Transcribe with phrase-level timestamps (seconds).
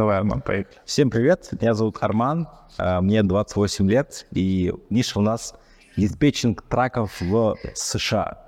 [0.00, 0.78] Давай, Арман, поехали.
[0.86, 5.54] Всем привет, меня зовут Арман, э, мне 28 лет, и ниша у нас
[5.94, 8.42] диспетчинг траков в США.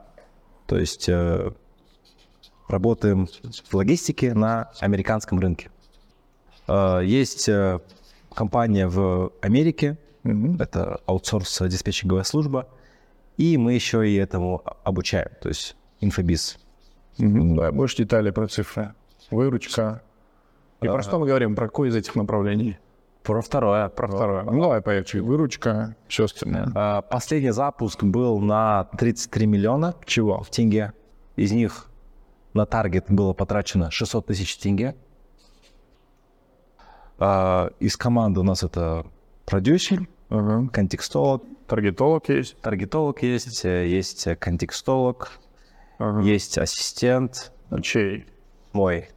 [0.66, 1.52] То есть э,
[2.68, 3.26] работаем
[3.68, 5.70] в логистике на американском рынке.
[6.68, 7.50] Э, есть
[8.34, 9.98] компания в Америке,
[10.58, 12.66] это аутсорс диспетчинговая служба,
[13.36, 16.57] и мы еще и этому обучаем, то есть инфобиз.
[17.18, 18.94] Давай, больше деталей про цифры.
[19.30, 20.00] Выручка.
[20.82, 21.54] И про что мы говорим?
[21.54, 22.79] Про какое из этих направлений?
[23.22, 23.89] Про второе.
[23.89, 24.43] Про второе.
[24.43, 25.21] Ну, давай, поехали.
[25.21, 26.68] Выручка, все остальное.
[26.75, 30.43] Э, Последний запуск был на 33 миллиона Чего?
[30.43, 30.93] в тенге.
[31.36, 31.89] Из них
[32.53, 34.97] на таргет было потрачено 600 тысяч тенге.
[37.19, 39.06] А, Из команды у нас это
[39.46, 40.08] продюсер,
[40.72, 42.61] контекстолог, Таргетолог есть.
[42.61, 45.30] таргетолог есть, э, есть э, контекстолог,
[46.22, 47.52] есть ассистент
[47.83, 48.27] Чей?
[48.72, 49.08] мой,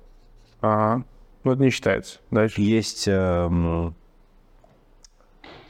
[0.61, 1.03] Ага.
[1.45, 2.19] Ну, это не считается.
[2.31, 2.59] Дальше.
[2.59, 3.93] есть эм,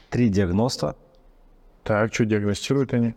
[0.08, 0.96] три диагноста.
[1.84, 3.14] Так, что диагностируют они?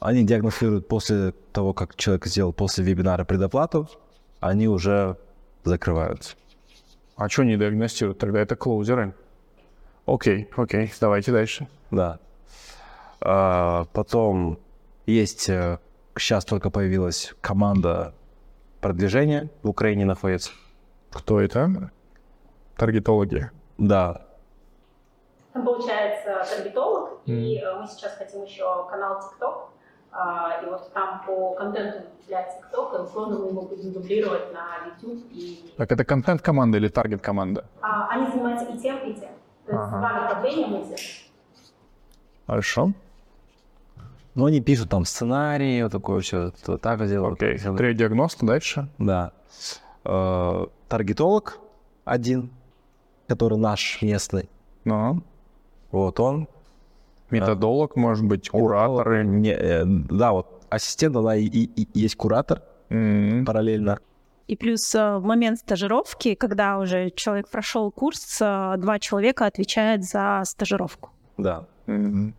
[0.00, 3.88] Они диагностируют после того, как человек сделал после вебинара предоплату,
[4.40, 5.16] они уже
[5.62, 6.34] закрываются.
[7.14, 8.18] А что не диагностируют?
[8.18, 9.14] Тогда это клоузеры.
[10.04, 11.68] Окей, окей, давайте дальше.
[11.92, 12.18] Да.
[13.20, 14.58] А, потом
[15.06, 15.48] есть,
[16.16, 18.12] сейчас только появилась команда
[18.80, 20.50] продвижения в Украине находится.
[21.12, 21.90] Кто это?
[22.76, 23.50] Таргетологи.
[23.78, 24.22] Да.
[25.52, 29.68] Там получается таргетолог, и э, мы сейчас хотим еще канал TikTok.
[30.14, 35.24] А, и вот там по контенту для TikTok, условно, мы его будем дублировать на YouTube.
[35.32, 37.66] И Так, это контент-команда или таргет-команда?
[37.80, 39.30] а, они занимаются и тем, и тем.
[39.66, 39.98] То есть Ага.
[39.98, 40.98] два направления мы делаем.
[42.46, 42.92] Хорошо.
[44.34, 47.42] Ну, они пишут там сценарии, вот такое все, вот так делают.
[47.42, 47.58] Окей.
[47.58, 48.88] Три диагноста, дальше.
[48.98, 49.32] Да.
[50.04, 50.66] Э,
[50.96, 51.58] Таргетолог
[52.04, 52.50] один,
[53.26, 54.50] который наш местный.
[54.84, 55.22] Ну,
[55.90, 56.48] Вот он.
[57.30, 59.24] методолог, может быть, кураторы.
[59.24, 62.60] Не, э, да, вот ассистент, да, и, и- и есть куратор
[62.90, 64.00] М, параллельно.
[64.48, 70.04] И плюс э, в момент стажировки, когда уже человек прошел курс, э, два человека отвечают
[70.04, 71.08] за стажировку.
[71.38, 71.64] Да.
[71.86, 72.34] м.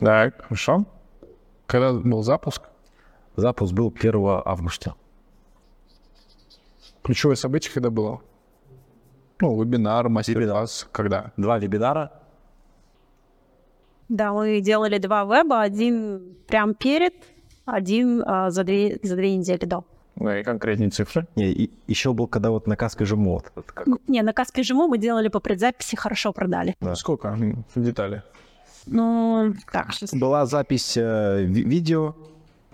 [0.00, 0.84] Так, хорошо.
[1.66, 2.68] Когда был запуск?
[3.40, 4.94] Запуск был 1 августа.
[7.02, 8.20] Ключевое событие когда было?
[9.40, 11.32] Ну, вебинар, мастер-класс, когда?
[11.36, 12.12] Два вебинара.
[14.08, 17.14] Да, мы делали два веба, один прям перед,
[17.64, 19.84] один э, за, две, за две недели до.
[20.16, 21.26] Ну, и конкретные цифры.
[21.36, 23.34] Не, и еще был, когда вот на Каспе жму.
[23.34, 26.74] Вот, вот как- Не, на Каспе Жему мы делали по предзаписи, хорошо продали.
[26.80, 26.94] Да.
[26.96, 27.34] Сколько
[27.74, 28.22] в детали?
[28.86, 30.12] Ну, так, сейчас.
[30.12, 32.14] Была запись э, ви- видео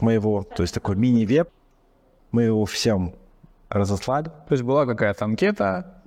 [0.01, 1.49] моего, то есть такой мини-веб.
[2.33, 3.15] Мы его всем
[3.69, 4.27] разослали.
[4.27, 6.03] То есть была какая-то анкета,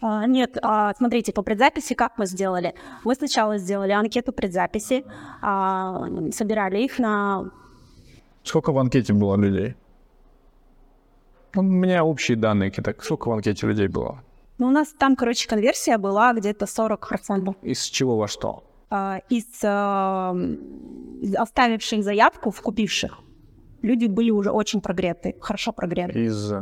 [0.00, 2.74] А, нет, а, смотрите, по предзаписи как мы сделали?
[3.04, 5.04] Мы сначала сделали анкету предзаписи,
[5.40, 7.50] а, собирали их на
[8.44, 9.74] Сколько в анкете было людей?
[11.54, 12.94] Ну, У меня общие данные какие-то.
[13.02, 14.22] Сколько в анкете людей было?
[14.58, 17.56] Ну, у нас там, короче, конверсия была где-то 40%.
[17.62, 18.62] Из чего во что?
[18.90, 20.36] А, из а,
[21.36, 23.18] оставивших заявку в купивших.
[23.84, 26.24] Люди были уже очень прогреты, хорошо прогреты.
[26.24, 26.52] Из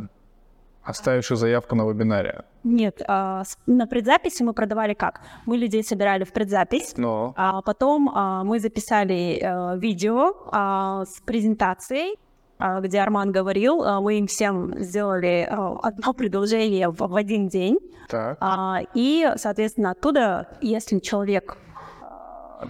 [0.83, 2.43] оставивших заявку на вебинаре.
[2.65, 5.21] Нет, а, на предзаписи мы продавали как?
[5.47, 11.21] Мы людей собирали в предзапись, Но а потом а, мы записали э, видео а, с
[11.21, 12.17] презентацией,
[12.59, 17.49] а, где Арман говорил, а, мы им всем сделали а, одно предложение в, в один
[17.49, 17.79] день,
[18.09, 21.57] так, А, и, соответственно, оттуда, если человек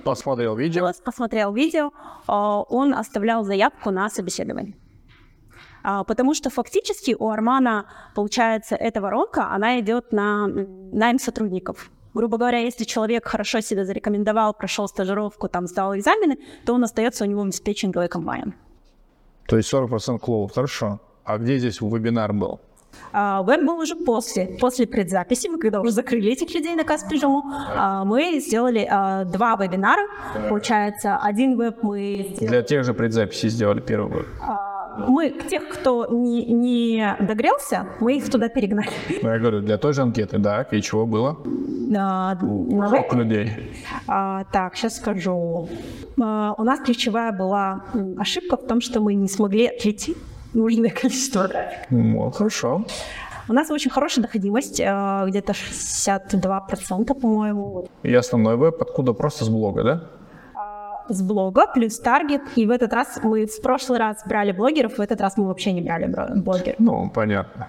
[0.05, 0.89] посмотрел видео.
[0.89, 1.91] пос- посмотрел видео,
[2.27, 4.75] а, он оставлял заявку на собеседование.
[5.85, 11.91] А, Потому что фактически у Армана, получается, эта воронка, она идет на найм сотрудников.
[12.15, 16.37] Грубо говоря, если человек хорошо себя зарекомендовал, прошел стажировку, там, сдал экзамены,
[16.67, 18.53] то он остается у него в диспетчинговой компании.
[19.49, 20.49] То есть 40% клоу.
[20.49, 21.01] Хорошо.
[21.25, 22.61] А где здесь вебинар был?
[23.13, 27.43] А, Веб был уже после, после предзаписи, мы когда уже закрыли этих людей на Каспижему,
[27.77, 30.03] а, мы сделали а, два вебинара.
[30.49, 34.25] Получается, один веб мы сделали Для тех же предзаписей сделали первый.
[34.41, 38.91] А, Мы, тех, кто не, не догрелся, мы их туда перегнали.
[39.23, 40.63] Ну, я говорю, для той же анкеты, да.
[40.71, 41.37] И чего было?
[41.97, 43.51] А, Сколько веб- людей?
[44.07, 45.69] а, так, сейчас скажу.
[46.21, 47.85] А, у нас ключевая была
[48.19, 50.17] ошибка в том, что мы не смогли отлететь
[50.55, 51.87] нужное количество трафика.
[51.91, 52.85] Ну, хорошо.
[53.49, 57.89] У нас очень хорошая доходимость, э, где-то 62%, по-моему.
[58.03, 59.13] И основной веб откуда?
[59.13, 60.11] Просто с блога, да?
[60.55, 62.43] А, с блога плюс таргет.
[62.57, 65.73] И в этот раз мы в прошлый раз брали блогеров, в этот раз мы вообще
[65.73, 66.07] не брали
[66.37, 66.79] блогеров.
[66.79, 67.69] Ну, понятно.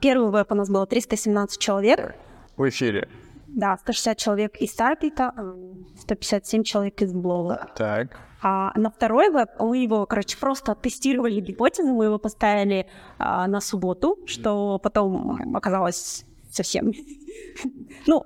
[0.00, 2.14] Первый веб у нас было 317 человек.
[2.56, 3.08] В эфире.
[3.46, 5.54] Да, 160 человек из таргета, а
[6.00, 7.68] 157 человек из блога.
[7.76, 8.18] Так.
[8.48, 12.86] А на второй веб мы его, короче, просто тестировали гипотезу, мы его поставили
[13.18, 16.92] а, на субботу, что потом оказалось совсем...
[18.06, 18.22] ну,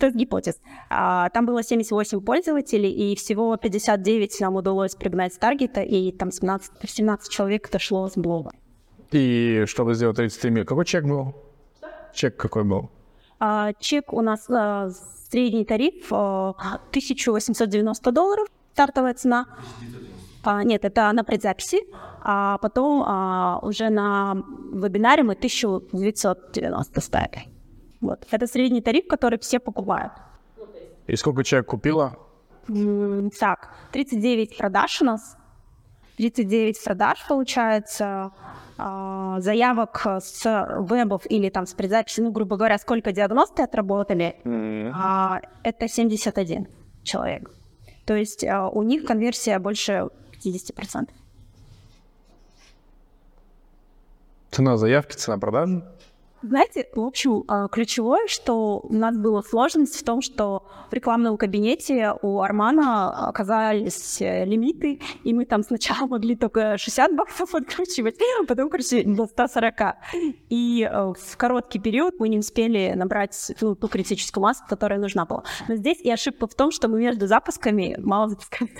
[0.00, 0.58] тест гипотез.
[0.88, 6.32] А, там было 78 пользователей, и всего 59 нам удалось пригнать с таргета, и там
[6.32, 8.52] 17, 17 человек дошло с блога.
[9.10, 11.34] И чтобы сделать 33 миллиона, какой чек был?
[12.14, 12.88] Чек какой был?
[13.38, 14.88] А, чек у нас а,
[15.30, 16.54] средний тариф а,
[16.88, 19.46] 1890 долларов, стартовая цена.
[20.44, 21.84] А, нет, это на предзаписи,
[22.20, 24.34] а потом а, уже на
[24.72, 27.42] вебинаре мы 1990 ставили.
[28.00, 28.26] Вот.
[28.30, 30.12] Это средний тариф, который все покупают.
[31.06, 32.16] И сколько человек купило?
[33.38, 35.36] Так, 39 продаж у нас.
[36.16, 38.30] 39 продаж получается.
[38.78, 40.44] А, Заявок с
[40.78, 44.36] вебов или там с предзаписи, ну, грубо говоря, сколько диагносты отработали,
[44.94, 46.66] а, это 71
[47.04, 47.50] человек.
[48.04, 50.08] То есть а, у них конверсия больше
[50.44, 51.08] 50%.
[54.50, 55.82] Цена заявки, цена продажи?
[56.42, 61.36] Знаете, в общем, а, ключевое, что у нас была сложность в том, что в рекламном
[61.36, 68.18] кабинете у Армана оказались э, лимиты, и мы там сначала могли только 60 баксов откручивать,
[68.40, 69.96] а потом, короче, до 140.
[70.50, 75.24] И э, в короткий период мы не успели набрать ну, ту критическую массу, которая нужна
[75.24, 75.44] была.
[75.68, 78.70] Но здесь и ошибка в том, что мы между запусками мало запускали.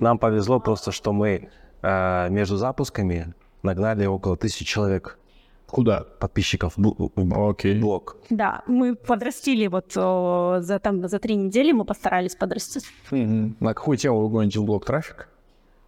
[0.00, 1.50] Нам повезло просто, что мы
[1.82, 3.32] э, между запусками
[3.62, 5.18] нагнали около тысячи человек
[5.66, 6.04] Куда?
[6.20, 6.76] подписчиков
[7.34, 7.80] Окей.
[7.80, 8.16] блог.
[8.30, 12.80] Да, мы подрастили вот о, за, там, за три недели, мы постарались подрасти.
[13.10, 13.56] Мгм.
[13.60, 15.28] На какую тему вы гоните в блок трафик?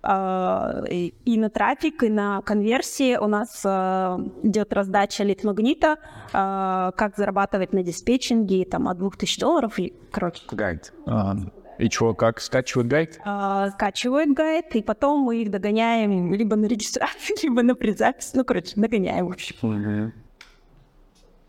[0.00, 5.96] А, и и на трафик, и на конверсии у нас а, идет раздача лид-магнита,
[6.32, 10.92] а, как зарабатывать на диспетчинге, там, от 2000 долларов, и, короче, Гайд.
[11.06, 11.36] А,
[11.78, 13.20] и чего, как скачивают гайд?
[13.25, 18.44] а, скачивают гайд, и потом мы их догоняем либо на регистрацию, либо на предзапись, ну,
[18.44, 20.12] короче, догоняем, в общем.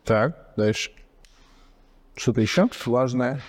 [0.03, 0.91] Так, дальше.
[2.15, 3.41] Что-то еще важное?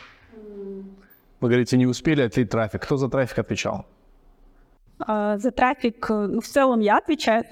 [1.41, 2.83] Вы говорите, не успели отлить трафик.
[2.83, 3.87] Кто за трафик отвечал?
[5.07, 7.45] А, За трафик, э, ну, в целом я отвечаю,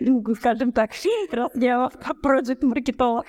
[0.36, 0.90] скажем так,
[1.32, 1.90] раз я
[2.22, 3.26] проект-маркетолог.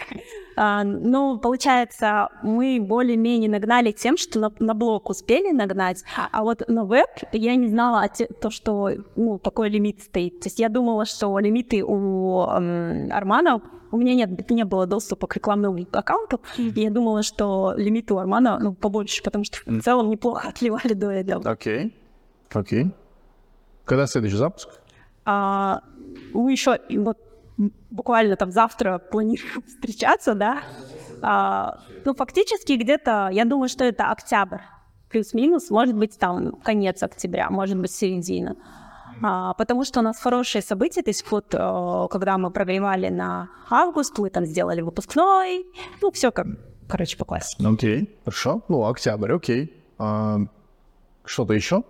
[0.56, 6.68] А, Ну, получается, мы более-менее нагнали тем, что на, на блок успели нагнать, а вот
[6.68, 8.08] на веб я не знала
[8.42, 10.40] то, что ну, такой лимит стоит.
[10.42, 15.36] То есть я думала, что лимиты у Армана у меня нет, не было доступа к
[15.36, 20.10] рекламному аккаунту, и я думала, что лимиты у Армана ну, побольше, потому что в целом
[20.10, 21.52] неплохо отливали до этого.
[21.52, 21.96] Окей.
[22.52, 22.92] Окей.
[23.86, 24.70] Когда следующий запуск?
[25.26, 25.82] А,
[26.34, 27.18] мы еще вот
[27.90, 30.62] буквально там завтра планируем встречаться, да.
[31.22, 34.60] А, ну, фактически где-то, я думаю, что это октябрь,
[35.10, 38.56] плюс-минус, может быть, там конец октября, может быть, середина.
[39.22, 43.50] А, потому что у нас хорошие события, то есть вот, э, когда мы прогревали на
[43.70, 45.66] август, мы там сделали выпускной,
[46.02, 46.48] ну, все как,
[46.90, 47.66] короче, по классике.
[47.66, 48.20] Окей.
[48.25, 48.63] Хорошо.
[48.68, 49.74] Ну, октябрь, окей.
[49.98, 50.40] А,
[51.24, 51.84] что-то еще?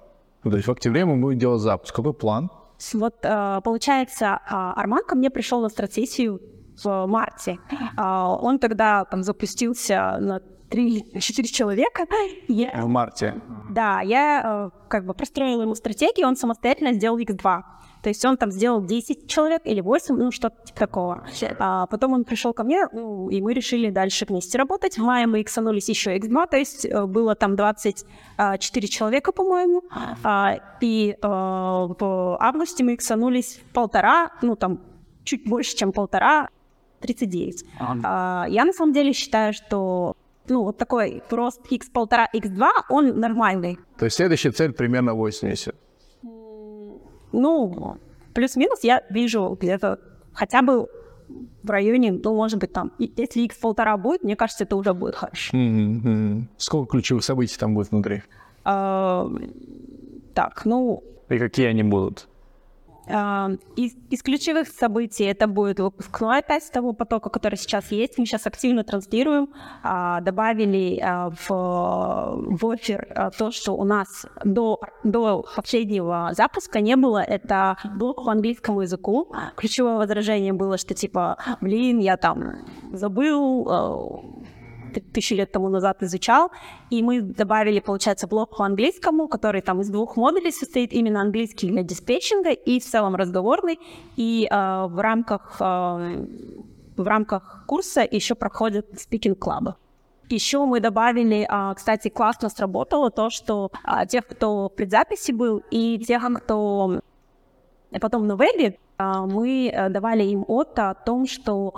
[0.44, 1.96] Ну, то есть в октябре мы будем делать запуск.
[1.96, 2.50] Какой план?
[2.94, 6.42] Вот, э, получается, а, Арман ко мне пришел на стратегию
[6.84, 7.58] в марте.
[7.98, 12.06] А, Он тогда там запустился на 3-4 человека.
[12.48, 13.36] Я- В марте.
[13.70, 17.62] да, я э, как бы простроила ему стратегию, он самостоятельно сделал X2.
[18.04, 21.26] То есть он там сделал 10 человек или 8, ну что-то типа такого.
[21.58, 24.98] А потом он пришел ко мне, ну, и мы решили дальше вместе работать.
[24.98, 29.84] В мае мы иксанулись еще X2, то есть э, было там 24 человека, по-моему.
[30.22, 34.82] А, и э, в августе мы иксанулись полтора, ну там
[35.24, 36.50] чуть больше, чем полтора,
[37.00, 37.66] 39.
[38.04, 40.18] А, я на самом деле считаю, что
[40.50, 43.80] ну, вот такой рост x1,5, x2, он нормальный.
[43.98, 45.74] То есть следующая цель примерно 80.
[47.34, 47.98] Ну,
[48.34, 50.00] плюс-минус я вижу где-то
[50.34, 50.88] хотя бы
[51.64, 55.16] в районе, ну, может быть, там, если x полтора будет, мне кажется, это уже будет
[55.16, 55.58] хорошо.
[56.58, 58.24] Сколько ключевых событий там будет внутри?
[58.64, 59.30] А,
[60.34, 62.28] так, ну, И какие они будут?
[63.06, 68.18] Из, из ключевых событий это будет выпускной опять того потока, который сейчас есть.
[68.18, 69.50] Мы сейчас активно транслируем.
[69.84, 76.80] А, добавили а, в, в офер а, то, что у нас до, до последнего запуска
[76.80, 77.22] не было.
[77.22, 79.34] Это блок по английскому языку.
[79.58, 82.54] Ключевое возражение было, что типа, блин, я там
[82.94, 84.43] забыл,
[85.00, 86.52] тысячи лет тому назад изучал,
[86.90, 91.70] и мы добавили, получается, блок по английскому, который там из двух модулей состоит, именно английский
[91.70, 93.80] для диспетчинга и в целом разговорный,
[94.16, 96.26] и э, в рамках э,
[96.98, 99.76] в рамках курса еще проходят спикинг-клабы.
[100.30, 105.62] Еще мы добавили, а, кстати, классно сработало то, что а, тех, кто в предзаписи был,
[105.70, 107.02] и тех, кто
[108.00, 111.74] потом на вебе, мы э, давали им от о том, что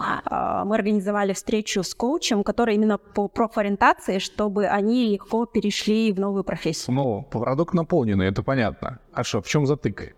[0.65, 6.43] мы организовали встречу с коучем, который именно по профориентации, чтобы они легко перешли в новую
[6.43, 6.95] профессию.
[6.95, 8.99] Ну, продукт наполненный, это понятно.
[9.13, 10.15] А что, в чем затык?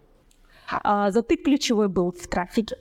[0.83, 2.77] Затык ключевой был в трафике.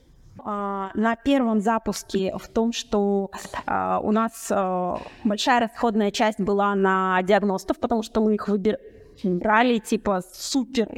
[0.49, 3.31] А, на первом запуске в том, что
[3.67, 9.79] а, у нас а, большая расходная часть была на диагностов, потому что мы их выбирали
[9.79, 10.89] типа супер.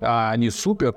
[0.00, 0.94] А они супер?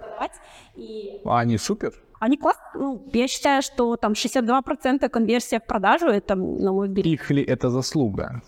[0.76, 1.22] И...
[1.26, 1.94] А они супер?
[2.20, 2.64] Они классно.
[2.76, 7.06] Ну, я считаю, что там 62% конверсия в продажу, это, на мой взгляд.
[7.06, 8.42] Их ли это заслуга?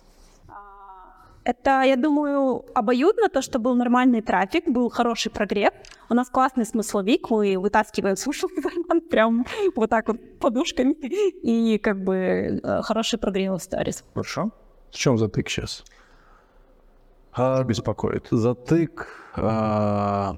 [1.43, 5.71] Это, я думаю, обоюдно, то, что был нормальный трафик, был хороший прогрев.
[6.09, 8.61] У нас классный смысловик, мы вытаскиваем слушалки
[9.09, 9.45] прям
[9.75, 12.13] вот так вот подушками, и как бы
[12.63, 14.03] э, хороший прогрев в сторис.
[14.13, 14.51] Хорошо.
[14.91, 15.83] В чем затык сейчас?
[17.33, 18.27] А, беспокоит.
[18.31, 19.07] Затык...
[19.35, 20.37] А...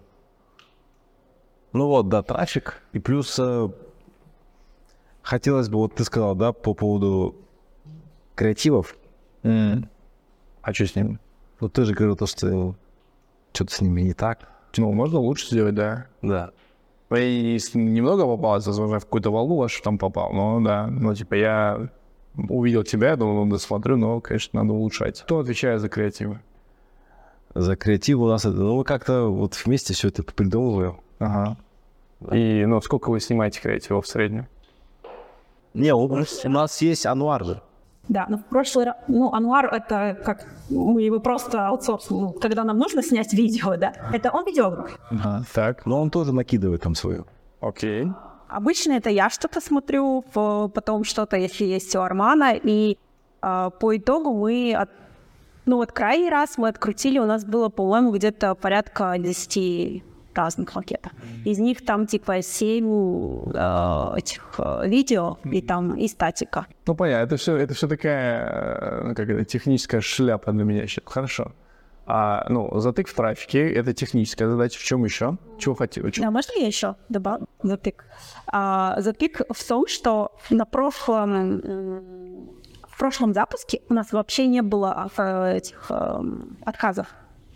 [1.73, 2.81] Ну вот, да, трафик.
[2.91, 3.71] И плюс а...
[5.21, 7.35] хотелось бы, вот ты сказал, да, по поводу
[8.35, 8.95] креативов.
[9.43, 9.87] Mm.
[10.61, 11.19] А что с ним?
[11.59, 12.75] Ну ты же говорил то, что
[13.53, 14.49] что-то с ними не так.
[14.77, 16.07] Ну, можно лучше сделать, да.
[16.21, 16.51] Да.
[17.15, 21.89] И немного попалось, возможно, в какую-то волну ваш там попал, но да, ну, типа, я
[22.35, 25.21] увидел тебя, думал, ну, досмотрю, но, конечно, надо улучшать.
[25.21, 26.39] Кто отвечает за креативы?
[27.53, 30.99] За креатив у нас, ну, мы как-то вот вместе все это придумываем.
[31.19, 31.57] Ага.
[32.19, 32.35] Да.
[32.35, 34.47] И, ну, сколько вы снимаете креативов в среднем?
[35.73, 37.61] Не, у, у нас есть ануар же.
[38.07, 42.63] Да, но в прошлый раз, ну, Ануар это как, мы его просто аутсорсим, ну, когда
[42.63, 44.97] нам нужно снять видео, да, это он видеограф.
[45.09, 45.85] Ага, так.
[45.85, 47.25] Но он тоже накидывает там свою.
[47.61, 48.07] Окей.
[48.49, 52.97] Обычно это я что-то смотрю, потом что-то, если есть у Армана, и
[53.41, 54.89] э, по итогу мы, от,
[55.65, 60.03] ну вот крайний раз мы открутили, у нас было, по-моему, где-то порядка 10
[60.33, 61.11] разных макетов.
[61.45, 62.85] Из них там типа 7
[63.53, 66.67] э, этих э, видео и там и статика.
[66.87, 71.03] Ну понятно, это все, это все такая э, как это, техническая шляпа для меня сейчас.
[71.05, 71.51] Хорошо.
[72.05, 74.79] А, ну, затык в трафике— это техническая задача.
[74.79, 75.37] В чем еще?
[75.59, 76.09] Чего хотел?
[76.09, 76.25] Чего?
[76.25, 78.05] Да, можно я еще добавлю затык?
[78.47, 81.61] А, затык в том, что на прошлом,
[83.01, 86.21] прошлом запуске у нас вообще не было э, этих э,
[86.63, 87.07] отказов.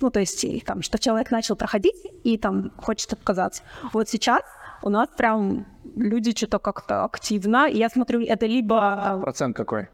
[0.01, 3.61] Ну, то есть, там, что человек начал проходить и там хочет отказаться.
[3.93, 4.41] Вот сейчас
[4.81, 7.67] у нас прям люди что-то как-то активно.
[7.67, 9.19] Я смотрю, это либо...
[9.21, 9.89] Процент какой?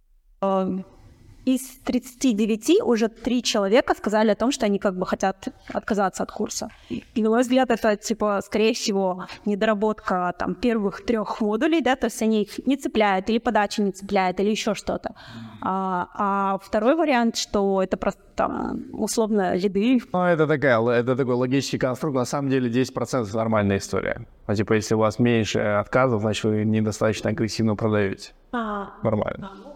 [1.45, 6.31] Из 39 уже три человека сказали о том, что они как бы хотят отказаться от
[6.31, 6.69] курса.
[6.89, 12.07] И, на мой взгляд, это, типа, скорее всего, недоработка там первых трех модулей, да, то
[12.07, 15.15] есть они их не цепляют, или подача не цепляет, или еще что-то.
[15.61, 19.99] А, а второй вариант, что это просто там, условно, лиды.
[20.13, 22.15] Ну, это такая, это такой логический конструкт.
[22.15, 24.25] На самом деле 10% нормальная история.
[24.45, 28.31] А типа, если у вас меньше отказов, значит, вы недостаточно агрессивно продаете.
[28.51, 29.51] А, Нормально.
[29.53, 29.70] А,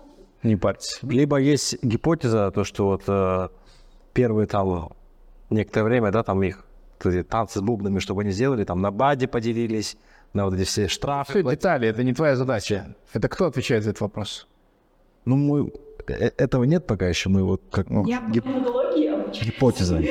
[0.45, 0.99] не парьтесь.
[1.01, 3.49] Либо есть гипотеза, то, что вот э,
[4.13, 4.93] первые там
[5.49, 6.65] некоторое время, да, там их
[7.29, 9.97] танцы с бубнами, чтобы они сделали, там на баде поделились,
[10.33, 11.41] на вот эти все штрафы.
[11.41, 12.95] Все детали, это не твоя задача.
[13.13, 14.47] Это кто отвечает за этот вопрос?
[15.23, 15.71] Ну, мы...
[16.07, 17.89] Э, этого нет пока еще, мы вот как...
[17.89, 18.45] Ну, Я гип...
[19.31, 20.01] Гипотеза.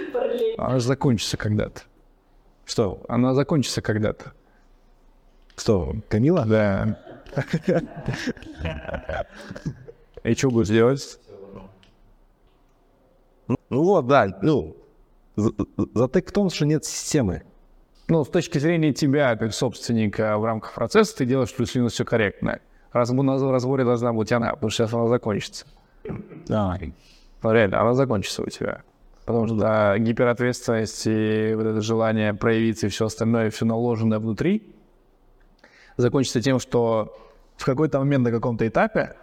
[0.58, 1.82] Она закончится когда-то.
[2.64, 3.02] Что?
[3.08, 4.32] Она закончится когда-то.
[5.56, 6.44] Что, Камила?
[6.46, 6.98] Да.
[10.24, 11.20] И что будешь делать?
[13.48, 14.76] Ну, вот, да, ну,
[15.94, 17.42] затык в том, что нет системы.
[18.08, 22.60] Ну, с точки зрения тебя, как собственника в рамках процесса, ты делаешь плюс-минус все корректно.
[22.92, 25.66] Раз на разборе должна быть она, потому что сейчас она закончится.
[26.46, 26.78] Да.
[27.42, 28.82] Ну, реально, она закончится у тебя.
[29.24, 34.75] Потому что да, гиперответственность и вот это желание проявиться и все остальное, все наложенное внутри,
[35.96, 37.16] закончится тем, что
[37.56, 39.16] в какой-то момент на каком-то этапе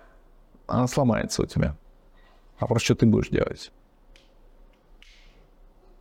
[0.67, 1.75] она сломается у тебя.
[2.57, 3.71] А просто что ты будешь делать?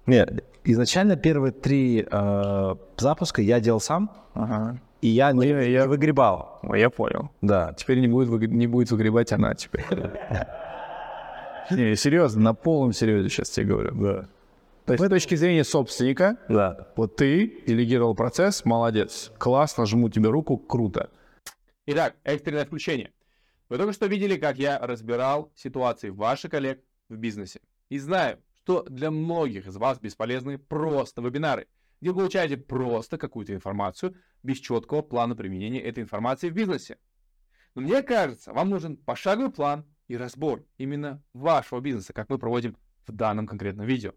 [0.06, 4.80] Нет, изначально первые три э, запуска я делал сам, ага.
[5.00, 6.60] и я не, я, я выгребал.
[6.74, 7.30] Я понял.
[7.40, 7.72] Да.
[7.74, 9.84] Теперь не будет, не будет выгребать она теперь.
[11.70, 13.94] Не, серьезно, на полном серьезе сейчас тебе говорю.
[13.94, 14.26] Да.
[14.84, 16.88] То есть, с точки зрения собственника, да.
[16.96, 21.10] вот ты делегировал процесс, молодец, классно, жму тебе руку, круто.
[21.86, 23.12] Итак, экстренное включение.
[23.68, 27.60] Вы только что видели, как я разбирал ситуации ваших коллег в бизнесе.
[27.90, 31.68] И знаю, что для многих из вас бесполезны просто вебинары.
[32.00, 36.98] где вы получаете просто какую-то информацию без четкого плана применения этой информации в бизнесе.
[37.74, 42.76] Но мне кажется, вам нужен пошаговый план и разбор именно вашего бизнеса, как мы проводим
[43.06, 44.12] в данном конкретном видео.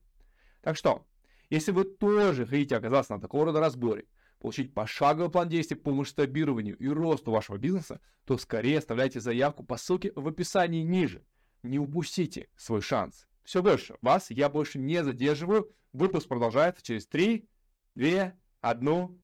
[0.66, 1.06] Так что,
[1.52, 4.06] если вы тоже хотите оказаться на такого рода разборе,
[4.40, 9.78] получить пошаговый план действий по масштабированию и росту вашего бизнеса, то скорее оставляйте заявку по
[9.78, 11.24] ссылке в описании ниже.
[11.62, 13.28] Не упустите свой шанс.
[13.44, 13.96] Все больше.
[14.02, 15.70] Вас я больше не задерживаю.
[15.94, 17.48] Выпуск продолжается через 3,
[17.94, 19.22] 2, 1.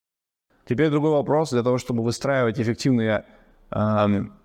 [0.66, 1.50] Теперь другой вопрос.
[1.50, 3.26] Для того, чтобы выстраивать эффективные
[3.72, 4.38] эм,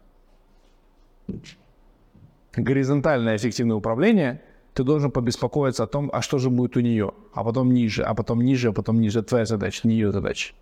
[2.54, 4.42] горизонтальное эффективное управление,
[4.76, 8.14] ты должен побеспокоиться о том, а что же будет у нее, а потом ниже, а
[8.14, 9.20] потом ниже, а потом ниже.
[9.20, 10.52] Это твоя задача, не ее задача.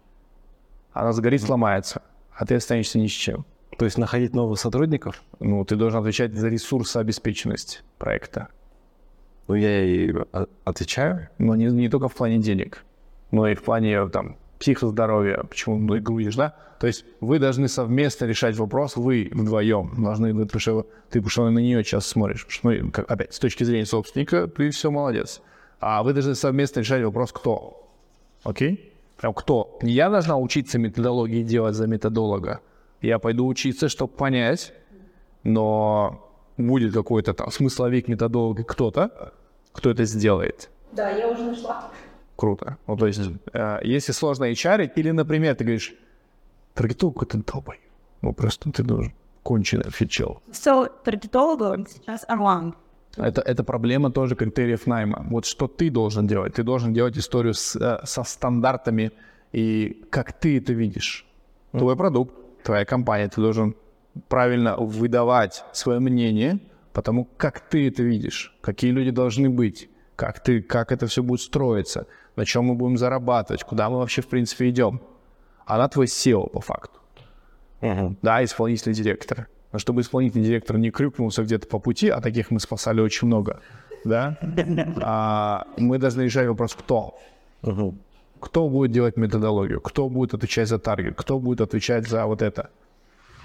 [0.93, 2.01] Она сгорит, сломается,
[2.33, 3.45] а ты останешься ни с чем.
[3.77, 5.21] То есть находить новых сотрудников?
[5.41, 8.51] Ну, ты должен отвечать за ресурсообеспеченность проекта.
[9.49, 10.15] Ну, я и
[10.63, 11.29] отвечаю.
[11.39, 12.85] Но не, не только в плане денег,
[13.33, 16.55] но и в плане там психоздоровья, почему и грудишь, да?
[16.81, 21.51] То есть вы должны совместно решать вопрос, вы вдвоем должны, потому что ты потому что
[21.51, 24.91] на нее сейчас смотришь, потому что, ну, как, опять, с точки зрения собственника, ты все
[24.91, 25.43] молодец.
[25.81, 27.91] А вы должны совместно решать вопрос, кто.
[28.43, 28.95] Окей?
[29.19, 29.79] Прям кто.
[29.83, 32.61] Не я должна учиться методологии делать за методолога.
[33.03, 34.73] Я пойду учиться, чтобы понять,
[35.43, 39.35] но будет какой-то там смысловик методолога кто-то,
[39.73, 40.71] кто это сделает.
[40.93, 41.91] Да, я уже нашла.
[42.37, 42.77] Круто.
[42.87, 43.21] Ну, то есть,
[43.53, 45.95] э, если сложно HR, или, например, ты говоришь,
[46.75, 47.81] таргетолог ты долбой.
[48.23, 49.13] Ну, просто ты должен
[49.43, 50.43] конченый фичел.
[50.51, 52.75] So, таргетолог сейчас Орлан.
[53.17, 55.25] Это, это проблема тоже критериев найма.
[55.31, 56.55] Вот что ты должен делать?
[56.55, 59.13] Ты должен делать историю с, э, со стандартами
[59.53, 61.27] и как ты это видишь.
[61.71, 63.75] Твой продукт, твоя компания, ты должен
[64.29, 66.59] правильно выдавать свое мнение,
[66.93, 71.41] потому как ты это видишь, какие люди должны быть, как ты, как это все будет
[71.41, 75.01] строиться, на чем мы будем зарабатывать, куда мы вообще в принципе идем.
[75.67, 77.01] Она твой SEO по факту.
[77.81, 78.17] Угу.
[78.23, 79.49] Да, исполнительный директор.
[79.73, 83.61] Но чтобы исполнительный директор не крюкнулся где-то по пути, а таких мы спасали очень много,
[84.05, 84.39] да,
[85.03, 87.19] а, мы должны решать вопрос, кто.
[87.63, 87.95] Угу.
[88.41, 92.71] Кто будет делать методологию, кто будет отвечать за таргет, кто будет отвечать за вот это.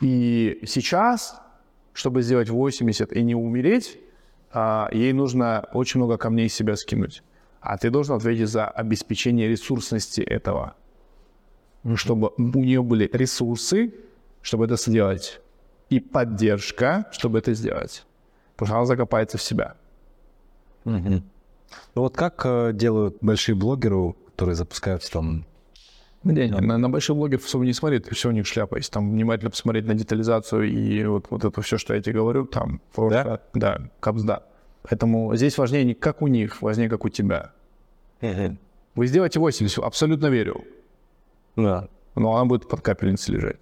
[0.02, 1.42] И сейчас,
[1.94, 3.98] чтобы сделать 80 и не умереть,
[4.52, 7.24] а, ей нужно очень много камней из себя скинуть.
[7.62, 10.76] А ты должен ответить за обеспечение ресурсности этого.
[11.96, 13.94] Чтобы у нее были ресурсы,
[14.42, 15.42] чтобы это сделать.
[15.90, 18.06] И поддержка, чтобы это сделать.
[18.56, 19.76] Потому что она закопается в себя.
[20.86, 21.24] Угу.
[21.96, 25.46] Ну вот как э, делают большие блогеры, которые запускаются там
[26.24, 28.76] не, не, на, на больших блогеров особо не смотреть, все у них шляпа.
[28.76, 32.46] Если там внимательно посмотреть на детализацию и вот, вот это все, что я тебе говорю,
[32.46, 34.44] там просто, да, да капсда.
[34.84, 37.52] Поэтому здесь важнее не как у них, важнее как у тебя.
[38.22, 40.64] Вы сделаете 80, абсолютно верю.
[41.56, 41.88] Да.
[42.16, 43.58] Но она будет под капельницей лежать.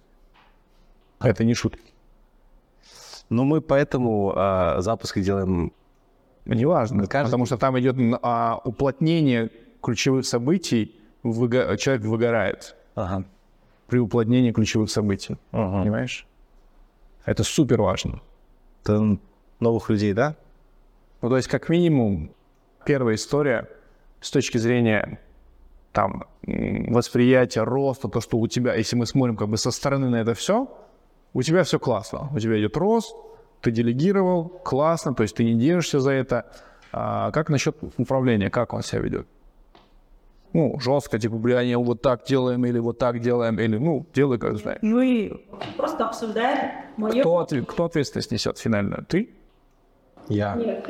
[1.20, 1.82] Это не шутки.
[3.30, 5.72] Ну, мы поэтому а, запуски делаем...
[6.46, 9.50] Неважно, Каждый- потому что там идет а, уплотнение
[9.82, 13.24] ключевых событий, выго- человек выгорает Ага.
[13.86, 15.36] при уплотнении ключевых событий.
[15.52, 15.82] Ага.
[15.82, 16.26] Понимаешь?
[17.26, 18.22] Это супер важно.
[18.82, 19.18] Это
[19.60, 20.36] новых людей, да?
[21.20, 22.30] Ну, то есть, как минимум,
[22.84, 23.68] первая история
[24.20, 25.20] с точки зрения
[25.92, 30.16] там восприятия, роста, то, что у тебя, если мы смотрим как бы со стороны на
[30.16, 30.68] это все,
[31.34, 32.28] у тебя все классно.
[32.34, 33.14] У тебя идет рост,
[33.60, 36.46] ты делегировал, классно, то есть ты не держишься за это.
[36.92, 39.26] А как насчет управления, как он себя ведет?
[40.54, 44.38] Ну, жестко, типа, бля, не вот так делаем, или вот так делаем, или, ну, делай,
[44.38, 44.78] как знаешь.
[44.80, 45.44] Мы
[45.76, 47.20] просто обсуждаем мое...
[47.20, 49.04] Кто, отве- кто ответственность несет финально?
[49.06, 49.28] Ты?
[50.28, 50.54] Я.
[50.54, 50.88] Нет.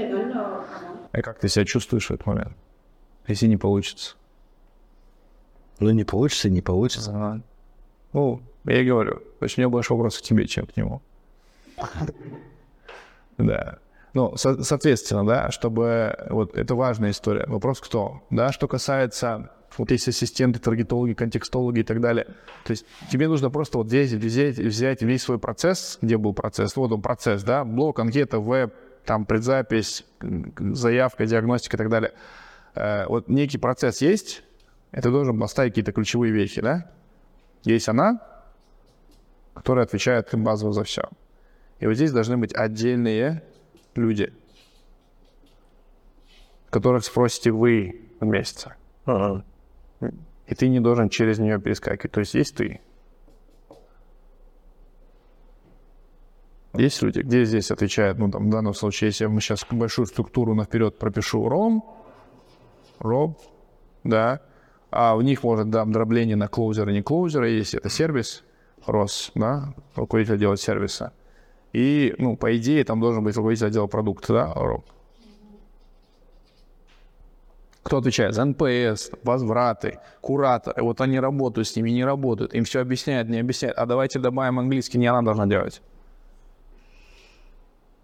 [1.12, 2.57] И как ты себя чувствуешь в этот момент?
[3.27, 4.16] Если не получится.
[5.81, 7.11] Ну, не получится, не получится.
[7.11, 7.42] Ага.
[8.12, 11.03] Ну, я и говорю, то есть у меня больше вопросов к тебе, чем к нему.
[13.38, 13.79] Да.
[14.14, 16.16] Ну, со- соответственно, да, чтобы...
[16.29, 17.44] Вот это важная история.
[17.46, 18.22] Вопрос кто?
[18.31, 19.51] Да, что касается...
[19.77, 22.24] Вот есть ассистенты, таргетологи, контекстологи и так далее.
[22.64, 26.74] То есть тебе нужно просто вот здесь взять, взять весь свой процесс, где был процесс,
[26.74, 28.74] вот он процесс, да, блок, анкета, веб,
[29.09, 32.12] там предзапись, заявка, диагностика и так далее.
[32.75, 34.42] Э, вот некий процесс есть,
[34.92, 36.90] и ты должен поставить какие-то ключевые вещи, да?
[37.62, 38.21] Есть она,
[39.55, 41.09] которая отвечает базово за все.
[41.81, 43.42] И вот здесь должны быть отдельные
[43.94, 44.31] люди,
[46.68, 48.75] которых спросите вы вместе.
[49.07, 49.42] Ага.
[50.47, 52.12] И ты не должен через нее перескакивать.
[52.12, 52.83] То есть есть ты.
[56.74, 60.54] Есть люди, где здесь отвечает, ну, там, в данном случае, если мы сейчас большую структуру
[60.54, 61.85] наперед пропишу Ром,
[62.99, 63.38] РОП,
[64.04, 64.42] да,
[64.90, 68.44] а в них может там дробление на closer ы, не closer ы, если это сервис,
[68.87, 71.12] РОС, да, руководитель отдела сервиса.
[71.72, 74.85] И, ну, по идее, там должен быть руководитель отдела продукта, да, Ром?
[77.83, 80.83] Кто отвечает за NPS, возвраты, кураторы.
[80.83, 82.52] Вот они работают с ними, не работают.
[82.54, 83.78] Им все объясняют, не объясняют.
[83.78, 85.81] А давайте добавим английский, не она должна делать.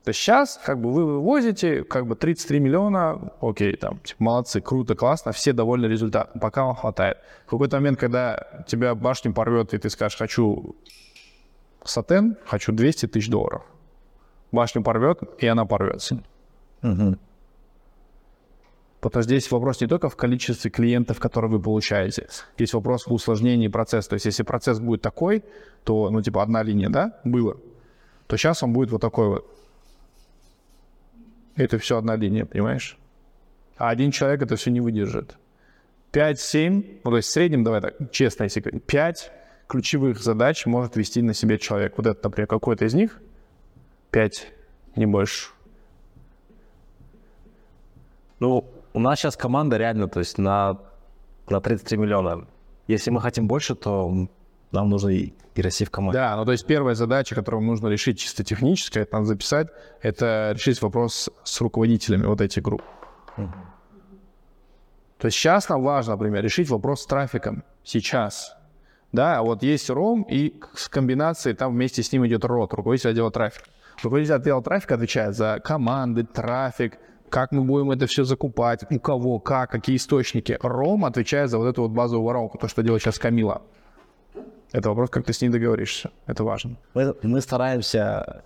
[0.05, 4.61] То есть сейчас как бы вы вывозите как бы 33 миллиона, окей, там, типа, молодцы,
[4.61, 7.17] круто, классно, все довольны результатом, пока вам хватает.
[7.47, 10.77] В какой-то момент, когда тебя башню порвет, и ты скажешь, хочу
[11.85, 13.63] сатен, хочу 200 тысяч долларов.
[14.53, 16.23] Башню порвет, и она порвется.
[16.83, 17.19] Мгм.
[19.01, 22.29] Потому что здесь вопрос не только в количестве клиентов, которые вы получаете.
[22.59, 24.11] Есть вопрос в усложнении процесса.
[24.11, 25.45] То есть если процесс будет такой,
[25.83, 27.57] то, ну, типа, одна линия, да, было,
[28.27, 29.64] то сейчас он будет вот такой вот.
[31.57, 32.99] Это все одна линия, понимаешь?
[33.77, 35.37] А один человек это все не выдержит.
[36.13, 39.33] 5-7, ну, то есть в среднем, давай так, честно, если говорить, 5
[39.67, 41.95] ключевых задач может вести на себе человек.
[41.97, 43.21] Вот это, например, какой-то из них,
[44.11, 44.47] 5,
[44.97, 45.51] не больше.
[48.39, 50.79] Ну, у нас сейчас команда реально, то есть на,
[51.49, 52.47] на 33 миллиона.
[52.87, 54.29] Если мы хотим больше, то
[54.75, 56.19] нам нужно и, и расти в команде.
[56.19, 59.69] Да, ну то есть первая задача, которую нужно решить чисто технически, это надо записать,
[60.03, 62.83] это решить вопрос с руководителями вот этих групп.
[65.19, 67.65] То есть сейчас нам важно, например, решить вопрос с трафиком.
[67.83, 68.57] Сейчас.
[69.13, 73.31] Да, вот есть ром, и с комбинацией там вместе с ним идет рот, руководитель отдела
[73.31, 73.71] трафика.
[74.03, 76.99] Руководитель отдела трафика отвечает за команды, трафик,
[77.31, 80.59] как мы будем это все закупать, у кого, как, какие источники.
[80.61, 83.63] Ром отвечает за вот эту вот базовую воронку, то, что делает сейчас Камила.
[84.75, 86.11] Это вопрос, как ты с ней договоришься.
[86.27, 86.77] Это важно.
[86.95, 88.43] Мы, мы стараемся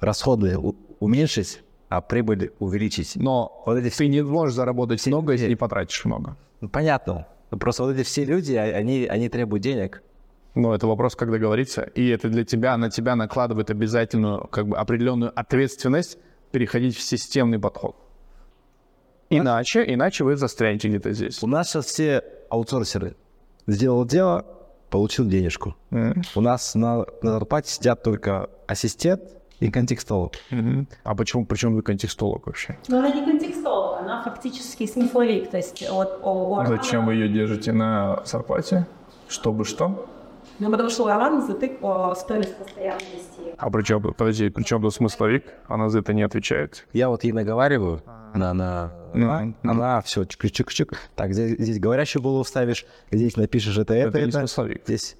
[0.00, 0.58] расходы
[0.98, 3.14] уменьшить, а прибыль увеличить.
[3.14, 6.36] Но Вот эти все- ты не можешь заработать много, если не потратишь много.
[6.60, 7.28] Ну, понятно.
[7.52, 10.02] Ну, Просто вот эти все люди, а- они, они требуют денег.
[10.56, 11.82] Но это вопрос, как договориться.
[11.94, 16.18] И это для тебя, на тебя накладывает обязательную, как бы, определенную ответственность
[16.50, 17.94] переходить в системный подход.
[19.30, 21.42] Иначе, иначе вы застрянете где-то здесь.
[21.42, 23.14] У нас сейчас все аутсорсеры.
[23.68, 24.44] Сделал дело,
[24.92, 25.74] получил денежку.
[26.36, 29.22] У нас на, на зарплате сидят только ассистент
[29.58, 30.34] и контекстолог.
[31.02, 32.76] А почему, причем вы контекстолог вообще?
[32.88, 35.50] Но она не контекстолог, она фактически смысловик.
[35.50, 38.86] То есть вот у Армана- Зачем вы ее держите на зарплате?
[39.28, 40.06] Чтобы что?
[40.58, 43.54] Ну, потому что у Романа затык по стоимость постоянно вести.
[43.56, 45.44] А при чем, подожди, при чем тут смысловик?
[45.66, 46.86] Она за это не отвечает.
[46.92, 48.02] Я вот ей наговариваю,
[48.34, 50.94] на, на, Ну, она, она все, чик-чик-чик.
[51.14, 54.38] Так, здесь, здесь говорящую голову ставишь, здесь напишешь это, это, Это не это.
[54.38, 54.82] смысловик.
[54.84, 55.16] Здесь.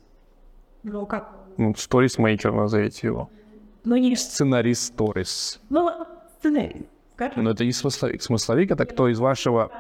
[0.83, 1.31] Ну, как?
[1.57, 3.31] Ну, сторисмейкер назовите его.
[3.85, 4.17] Ну, не...
[4.17, 5.61] Сценарист сторис.
[5.69, 5.91] Ну,
[6.39, 6.87] сценарий.
[7.37, 8.23] Но это не смысловик.
[8.23, 9.71] Смысловик это кто из вашего...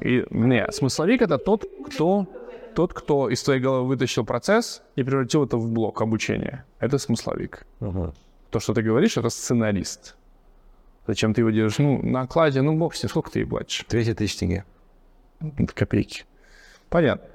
[0.00, 0.24] И...
[0.30, 2.26] Не, смысловик это тот, кто...
[2.80, 6.64] Тот, кто из твоей головы вытащил процесс и превратил это в блок обучения.
[6.78, 7.66] Это смысловик.
[7.80, 8.14] Мгм.
[8.48, 10.16] То, что ты говоришь, это сценарист.
[11.06, 11.76] Зачем ты его держишь?
[11.76, 13.84] Ну, на окладе, ну, бог с ним, сколько ты ей платишь?
[13.86, 14.64] 200 тысяч тенге.
[15.74, 16.24] Копейки.
[16.88, 17.28] Понятно.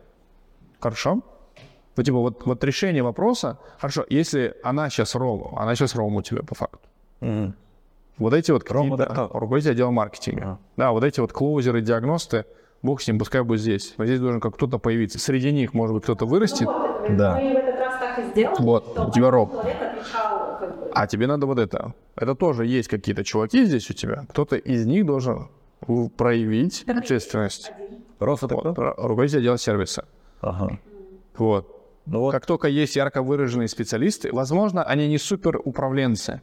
[0.79, 1.21] Хорошо.
[1.95, 3.60] Ну, типа, вот, вот решение вопроса...
[3.77, 6.89] Хорошо, если она сейчас Рома, она сейчас Рома у тебя по факту.
[7.19, 7.53] Мгм.
[8.17, 9.29] Вот эти вот Рома, да.
[9.31, 10.58] руководитель отдела маркетинга.
[10.75, 12.45] Да, вот эти вот клоузеры, диагносты,
[12.81, 13.93] бог с ним, пускай будет здесь.
[13.97, 15.19] Но здесь должен как кто-то появиться.
[15.19, 16.67] Среди них, может быть, кто-то вырастет,
[17.09, 17.39] Да.
[17.39, 18.55] Мы в этот раз так и сделали.
[18.59, 19.51] Вот, у тебя роб.
[19.51, 21.93] Человек отвечал, как бы, а тебе надо вот это.
[22.15, 24.25] Это тоже есть какие-то чуваки здесь у тебя.
[24.29, 25.47] Кто-то из них должен
[26.17, 27.71] проявить ответственность.
[28.19, 28.93] Рос это Вот, кто?
[28.97, 30.05] руководитель отдела сервиса.
[30.41, 30.79] Ага.
[31.38, 31.71] Вот.
[32.05, 36.41] Ну вот, Как только есть ярко выраженные специалисты, возможно, они не супер управленцы.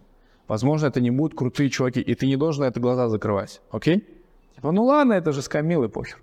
[0.49, 3.63] Возможно, это не будут крутые чуваки, и ты не должен на это глаза закрывать.
[3.71, 4.05] Окей?
[4.63, 6.19] Типа, ну ладно, это же с Камилой похер.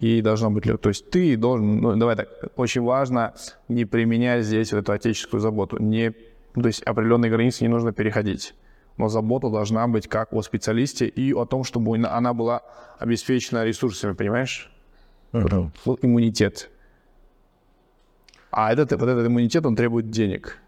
[0.00, 3.34] И должно быть, то есть ты должен, ну давай так, очень важно
[3.68, 5.80] не применять здесь вот эту отеческую заботу.
[5.80, 8.56] Не, то есть определенные границы не нужно переходить.
[8.96, 12.62] Но забота должна быть как о специалисте и о том, чтобы она была
[12.98, 14.72] обеспечена ресурсами, понимаешь?
[15.84, 16.68] Вот иммунитет.
[18.50, 20.58] А этот, вот этот иммунитет, он требует денег.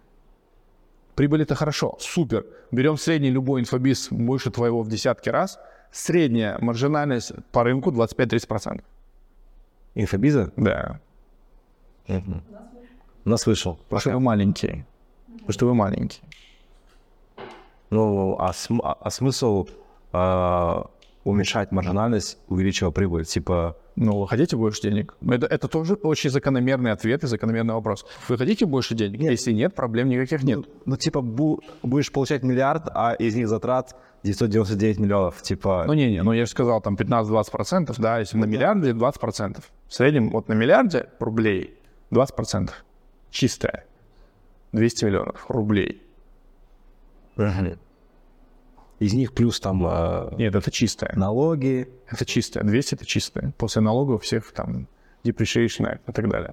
[1.17, 2.47] Прибыль это хорошо, супер.
[2.71, 5.59] Берем средний любой инфобиз больше твоего в десятки раз.
[5.91, 8.83] Средняя маржинальность по рынку 25-30%.
[9.95, 10.53] инфобиза?
[10.57, 11.01] Да.
[12.07, 12.43] Мгм.
[13.25, 13.77] Нас вышел.
[13.85, 14.87] Потому что вы маленькие.
[15.33, 16.23] Потому что вы маленькие.
[17.91, 19.67] Ну, а, см- а- а смысл
[20.13, 20.91] а,
[21.25, 23.25] уменьшать маржинальность, увеличивая прибыль?
[23.25, 25.15] Типа, Ну, вы хотите больше денег?
[25.27, 28.05] Это, это тоже очень закономерный ответ и закономерный вопрос.
[28.29, 29.21] Вы хотите больше денег?
[29.21, 30.67] Если нет, проблем никаких нет.
[30.85, 35.41] Ну, типа, бу- будешь получать миллиард, а из них затрат 999 миллионов.
[35.43, 39.65] Типа, Ну, не-не, ну я же сказал, там 15-20%, да, если на миллиарде 20%.
[39.89, 41.79] В среднем вот на миллиарде рублей
[42.11, 42.71] 20%.
[43.31, 43.85] Чистое.
[44.73, 46.03] 200 миллионов рублей.
[48.99, 51.13] Из них плюс там э, Нет, это чистое.
[51.17, 51.89] налоги.
[52.09, 52.63] Это чистое.
[52.63, 53.53] 200 это чистое.
[53.59, 54.89] После налогов всех там
[55.25, 56.53] depreciation и так далее.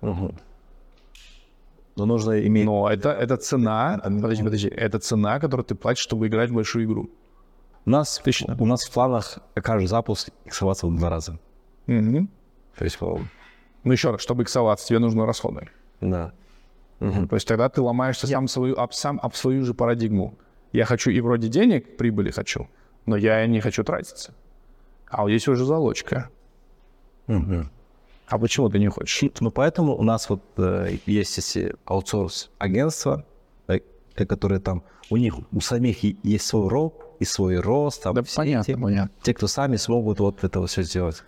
[1.95, 2.65] Но нужно иметь...
[2.65, 6.85] Но это, это цена, подожди, подожди, это цена, которую ты платишь, чтобы играть в большую
[6.85, 7.09] игру.
[7.85, 8.19] У нас,
[8.57, 11.37] у нас в планах каждый запуск иксоваться в два раза.
[11.85, 12.29] Мгм.
[12.77, 13.27] То есть, по-моему,
[13.83, 15.69] Ну еще раз, чтобы иксоваться, тебе нужны расходы.
[16.01, 16.31] да.
[16.99, 20.37] То есть тогда ты ломаешься сам, свою, об, сам об свою же парадигму.
[20.73, 22.67] Я хочу и вроде денег, прибыли хочу,
[23.05, 24.33] но я не хочу тратиться.
[25.07, 26.29] А вот здесь уже залочка.
[27.27, 29.31] А почему ты не хочешь?
[29.39, 33.25] Ну, поэтому у нас вот э, есть эти аутсорс-агентства,
[33.67, 33.79] э,
[34.15, 38.01] э, которые там, у них у самих есть свой рост и свой рост.
[38.01, 39.11] Там, Да все понятно, те, понятно.
[39.21, 41.23] те, кто сами смогут вот это все сделать.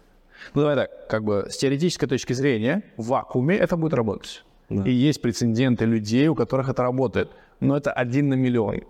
[0.56, 4.44] Ну давай так, как бы с теоретической точки зрения, в вакууме это будет работать.
[4.70, 4.84] Да.
[4.84, 7.30] И есть прецеденты людей, у которых это работает.
[7.60, 8.82] Но это один на миллион.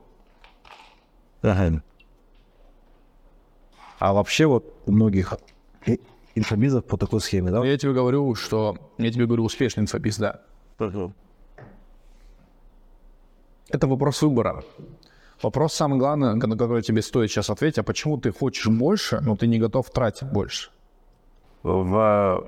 [3.99, 5.33] А вообще вот у многих
[6.35, 7.59] инфобизов по такой схеме, да?
[7.59, 8.77] Но я тебе говорю, что...
[8.97, 10.41] Я тебе говорю, успешный инфобиз, да.
[13.69, 14.63] Это вопрос выбора.
[15.41, 19.35] Вопрос самый главный, на который тебе стоит сейчас ответить, а почему ты хочешь больше, но
[19.35, 20.69] ты не готов тратить больше?
[21.63, 22.47] В,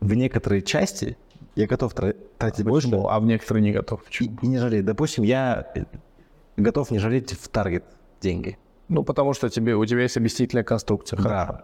[0.00, 1.16] в некоторые части
[1.54, 3.08] я готов тра- тратить больше Почему?
[3.08, 4.02] А в некоторые не готов.
[4.02, 4.38] и, Почему?
[4.42, 4.84] и не жалеть.
[4.84, 5.72] Допустим, я
[6.56, 7.84] готов не жалеть в таргет
[8.20, 8.58] деньги.
[8.88, 11.18] Ну, потому что тебе, у тебя есть объяснительная конструкция.
[11.18, 11.62] Хорошо.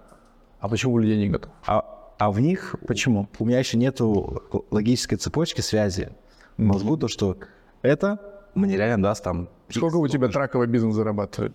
[0.59, 1.51] А почему людей не готов?
[1.67, 3.29] А, а в них почему?
[3.39, 6.11] У меня еще нету логической цепочки связи
[6.57, 7.39] в мозгу, то что
[7.83, 9.49] это мне реально даст там...
[9.69, 11.55] Сколько у тебя траковый бизнес зарабатывает?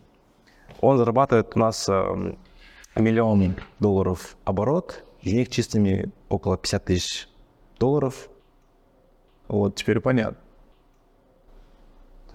[0.81, 2.35] Он зарабатывает у нас э,
[2.95, 7.29] миллион долларов оборот, из них чистыми около 50 тысяч
[7.79, 8.29] долларов.
[9.47, 10.37] Вот, теперь понятно.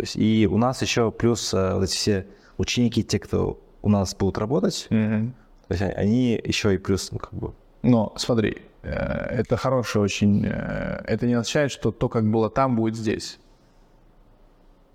[0.01, 3.91] То есть и у нас еще плюс э, вот эти все ученики, те, кто у
[3.91, 5.33] нас будут работать, то
[5.69, 10.47] есть они еще и плюс, ну, как бы, Но смотри, э, это хорошее очень...
[10.47, 13.39] э, Это не означает, что то, как было там, будет здесь.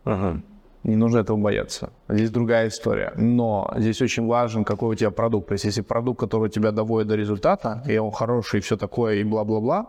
[0.06, 1.92] Не нужно этого бояться.
[2.10, 3.14] Здесь другая история.
[3.16, 5.50] Но здесь очень важен, какой у тебя продукт.
[5.50, 9.18] То есть если продукт, который тебя доводит до результата, и он хороший, и все такое,
[9.18, 9.86] и бла-бла-бла,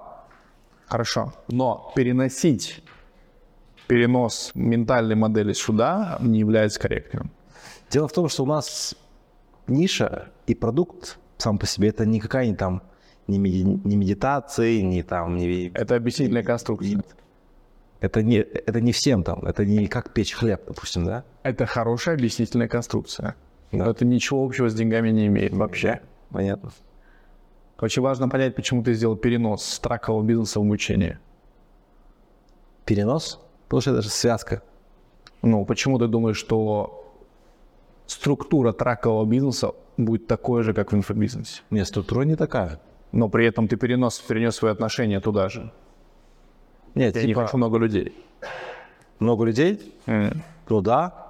[0.87, 1.33] хорошо.
[1.49, 2.83] Но переносить
[3.87, 7.31] перенос ментальной модели сюда не является корректным.
[7.91, 8.95] Дело в том, что у нас
[9.67, 12.83] ниша и продукт сам по себе это никакая не там
[13.27, 17.03] не, меди- не медитации, не там не Это объяснительная конструкция.
[18.01, 21.25] это не это не всем там, это не как печь хлеб, допустим, да?
[21.43, 23.35] Это хорошая объяснительная конструкция.
[23.73, 23.85] Да.
[23.85, 26.01] Но это ничего общего с деньгами не имеет вообще.
[26.31, 26.71] Понятно.
[27.81, 31.19] Очень важно понять, почему ты сделал перенос с тракового бизнеса в обучение.
[32.85, 34.63] Перенос, потому что это же связка.
[35.43, 37.05] Ну, почему ты думаешь, что
[38.07, 41.63] структура тракового бизнеса будет такой же, как в инфобизнесе?
[41.71, 42.81] Меня структура не такая.
[43.13, 45.71] Но при этом ты перенос, перенес свои отношения туда же.
[46.95, 48.13] Нет, Я не типа хочу много людей.
[49.19, 49.95] много людей,
[50.69, 51.23] ну да,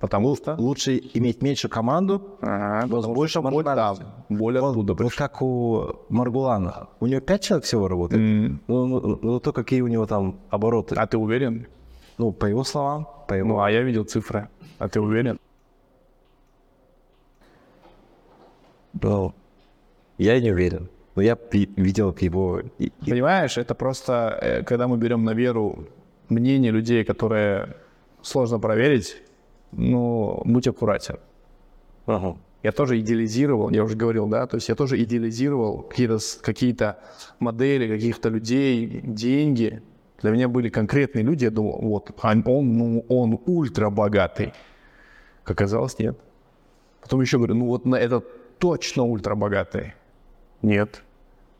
[0.00, 0.54] Потому что...
[0.58, 3.96] лучше иметь меньшую команду, Ага, потому большей что боль там,
[4.28, 5.28] боль Вот, оттуда вот пришла.
[5.28, 6.88] как у Маргулана.
[7.00, 8.20] У него пять человек всего работает.
[8.20, 8.60] М.
[8.68, 10.94] Ну, ну, ну, то какие у него там обороты.
[10.94, 11.68] А ты уверен?
[12.18, 13.48] Ну, по его словам, по его...
[13.48, 14.48] Ну, а я видел цифры.
[14.78, 15.38] А ты уверен?
[19.00, 19.34] Ну,
[20.18, 20.88] я не уверен.
[21.14, 21.38] Но я
[21.76, 22.62] видел его...
[23.00, 25.86] Понимаешь, это просто, э, когда мы берем на веру
[26.28, 27.76] мнение людей, которые
[28.22, 29.22] сложно проверить,
[29.72, 31.18] ну, будь аккуратен.
[32.06, 32.36] Ага.
[32.62, 36.98] Я тоже идеализировал, я уже говорил, да, то есть я тоже идеализировал какие-то, какие-то
[37.38, 39.82] модели, каких-то людей, деньги.
[40.20, 44.52] Для меня были конкретные люди, я думал, вот, он, ну, он ультра богатый.
[45.42, 46.18] Как оказалось, нет.
[47.02, 49.92] Потом еще говорю, ну вот на этот точно ультра богатый.
[50.62, 51.02] Нет.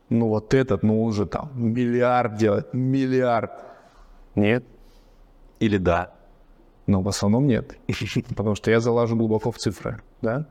[0.08, 3.52] Ну вот этот, ну он же там миллиард делает, миллиард.
[4.34, 4.64] Нет.
[5.60, 6.14] Или да.
[6.86, 7.76] Но в основном нет.
[8.36, 10.46] Потому что я залажу глубоко в цифры, да?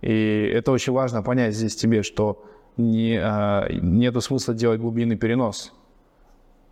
[0.00, 2.44] И это очень важно понять здесь тебе, что
[2.76, 5.72] не, а, нету смысла делать глубинный перенос.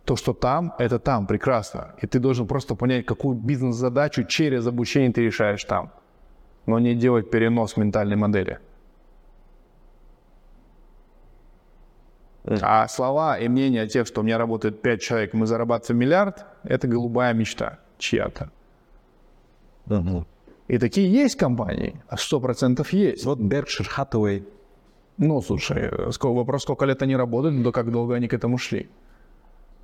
[0.09, 1.93] То, что там, это там, прекрасно.
[2.01, 5.91] И ты должен просто понять, какую бизнес-задачу через обучение ты решаешь там.
[6.65, 8.57] Но не делать перенос ментальной модели.
[12.43, 16.87] А слова и мнения тех, что у меня работает 5 человек, мы зарабатываем миллиард, это
[16.87, 18.49] голубая мечта чья-то.
[19.85, 20.25] Мгм.
[20.69, 23.25] И такие есть компании, а 100% есть.
[23.25, 24.43] Вот Berkshire Hathaway.
[25.17, 28.89] Ну, слушай, э, вопрос, сколько лет они работают, да как долго они к этому шли.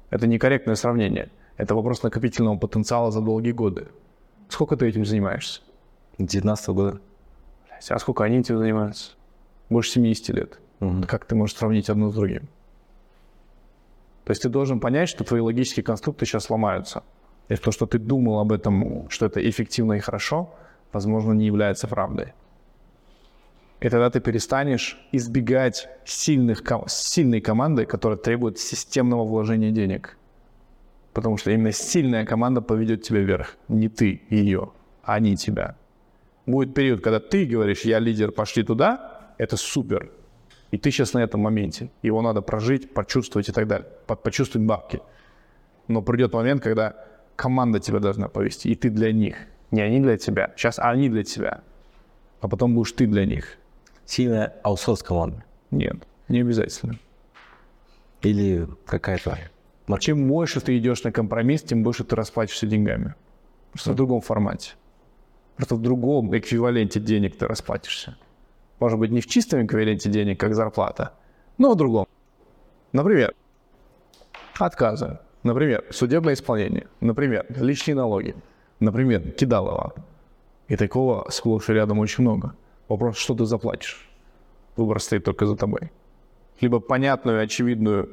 [0.10, 1.30] Это некорректное сравнение.
[1.58, 3.88] Это вопрос накопительного потенциала за долгие годы.
[4.50, 5.62] Сколько ты этим занимаешься?
[6.18, 7.02] 19 года.
[7.68, 9.14] Блядь, А сколько они этим занимаются?
[9.70, 10.60] Больше 70 лет.
[10.80, 11.04] Мгм.
[11.04, 12.48] Как ты можешь сравнить одно с другим?
[14.26, 17.04] То есть ты должен понять, что твои логические конструкты сейчас сломаются.
[17.48, 20.54] И то, что ты думал об этом, что это эффективно и хорошо,
[20.92, 22.34] возможно, не является правдой.
[23.86, 30.18] И тогда ты перестанешь избегать сильных, сильной команды, которая требует системного вложения денег.
[31.14, 33.56] Потому что именно сильная команда поведет тебя вверх.
[33.68, 34.72] Не ты ее,
[35.04, 35.76] а они тебя.
[36.48, 40.10] Будет период, когда ты говоришь, я лидер, пошли туда, это супер.
[40.72, 41.92] И ты сейчас на этом моменте.
[42.02, 43.88] Его надо прожить, почувствовать и так далее.
[44.08, 45.02] По- Почувствовать бабки.
[45.88, 46.96] Но придет момент, когда
[47.36, 49.36] команда тебя должна повести, и ты для них.
[49.70, 50.54] Не они для тебя.
[50.58, 51.62] Сейчас они для тебя.
[52.42, 53.60] А потом будешь ты для них.
[54.06, 55.44] Сильная аутсорс команда.
[55.72, 57.00] Нет, не обязательно.
[58.22, 59.38] Или какая-то...
[60.00, 63.16] Чем больше ты идешь на компромисс, тем больше ты расплачешься деньгами.
[63.72, 64.74] Просто в другом формате.
[65.58, 68.18] Просто в другом эквиваленте денег ты расплатишься.
[68.80, 71.14] Может быть, не в чистом эквиваленте денег, как зарплата,
[71.58, 72.08] но в другом.
[72.92, 73.34] Например,
[74.58, 75.20] отказы.
[75.44, 76.88] Например, судебное исполнение.
[77.00, 78.36] Например, личные налоги.
[78.80, 79.94] Например, кидалово.
[80.68, 82.56] И такого сплошь и рядом очень много.
[82.88, 84.10] Вопрос, что ты заплатишь.
[84.76, 85.92] Выбор стоит только за тобой.
[86.62, 88.10] Либо понятную, очевидную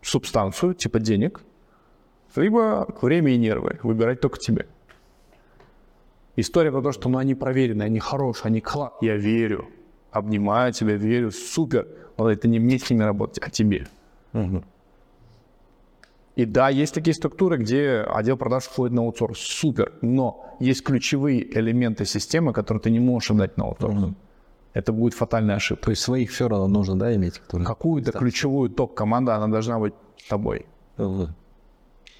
[0.00, 1.40] субстанцию, типа денег,
[2.36, 3.78] либо время и нервы.
[3.82, 4.66] Выбирать только тебе.
[6.36, 8.92] История про то, что ну, они проверены, они хорошие, они класс.
[9.02, 9.68] Я верю,
[10.10, 11.86] обнимаю тебя, верю, супер.
[12.16, 13.86] Но это не мне с ними работать, а тебе.
[16.34, 19.38] И да, есть такие структуры, где отдел продаж входит на аутсорс.
[19.38, 19.92] Супер.
[20.00, 24.14] Но есть ключевые элементы системы, которые ты не можешь отдать на аутсорс.
[24.72, 25.84] Это будет фатальная ошибка.
[25.84, 27.38] То есть своих все равно нужно, да, иметь?
[27.38, 27.66] Которые...
[27.66, 30.64] Какую-то ключевую топ-команду, она должна быть с тобой.
[30.96, 31.34] Мгм.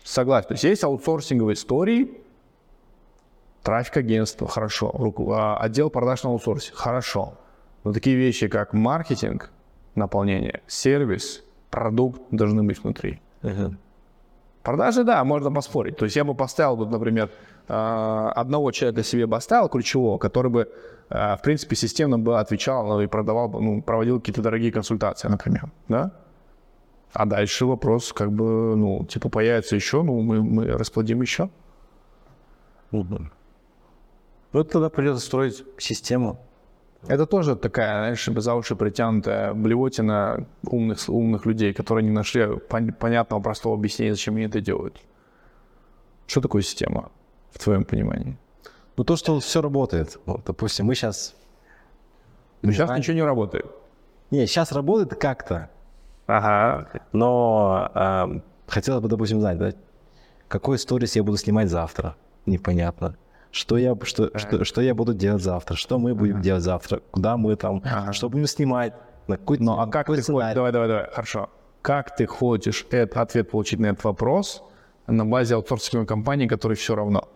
[0.04, 0.48] Согласен.
[0.48, 2.10] То есть есть аутсорсинговые истории,
[3.62, 4.90] трафик агентства, хорошо.
[4.92, 7.38] Руку- а, Отдел продаж на аутсорсе, хорошо.
[7.84, 9.50] Но такие вещи, как маркетинг,
[9.94, 13.20] наполнение, сервис, продукт должны быть внутри.
[13.40, 13.78] Мгм.
[14.62, 15.96] Продажи, да, можно поспорить.
[15.96, 17.30] То есть я бы поставил, вот, например,
[17.68, 20.68] э, одного человека себе бы оставил ключевого, который бы,
[21.10, 25.70] э, в принципе, системно бы отвечал ну, и продавал ну, проводил какие-то дорогие консультации, например,
[25.88, 26.12] да?
[27.12, 31.50] А дальше вопрос, как бы, ну, типа, появится еще, ну, мы, мы расплодим еще.
[34.52, 36.38] Ну, тогда придется строить систему.
[37.08, 42.92] Это тоже такая, знаешь, за уши притянутая блевотина умных, умных людей, которые не нашли пон-
[42.92, 45.00] понятного, простого объяснения, зачем они это делают.
[46.26, 47.10] Что такое система,
[47.50, 48.38] в твоем понимании?
[48.96, 50.18] Ну, то, что все работает.
[50.26, 51.34] Вот, допустим, мы сейчас...
[52.62, 53.66] Ну, сейчас ничего не работает.
[54.30, 55.68] Не, сейчас работает как-то,
[56.26, 56.88] Ага.
[57.12, 59.72] но эм, хотелось бы, допустим, знать, да,
[60.48, 62.14] какой сторис я буду снимать завтра.
[62.46, 63.16] Непонятно.
[63.52, 67.36] Что я, что, что, что я буду делать завтра, что мы будем делать завтра, куда
[67.36, 68.12] мы там, Ага.
[68.14, 68.94] что будем снимать,
[69.28, 70.54] на какой, Ну, а как какой ты хочешь...
[70.54, 71.50] Давай, давай, давай, хорошо.
[71.82, 74.62] Как ты хочешь этот ответ получить на этот вопрос
[75.06, 77.28] на базе аутсорсинговой компании, которой все равно?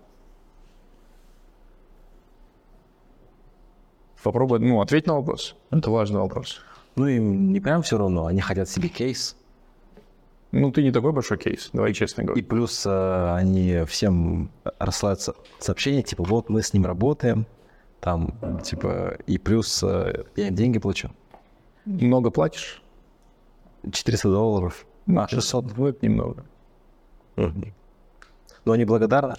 [4.23, 5.55] Попробуй, ну, ответь на вопрос.
[5.71, 6.61] Это важный вопрос.
[6.97, 9.37] Ну, им не прям все равно, они хотят себе кейс.
[10.61, 12.49] Ну, ты не такой большой кейс, давай честно И говорить.
[12.49, 17.47] плюс э, они всем рассылают со- сообщения, типа, вот мы с ним работаем,
[18.01, 21.11] там, типа, и плюс э, я им деньги плачу.
[21.85, 22.83] Много платишь?
[23.91, 24.87] 400 долларов.
[25.17, 25.77] А, 600.
[25.77, 26.45] Ну, это немного.
[28.65, 29.35] Но они благодарны.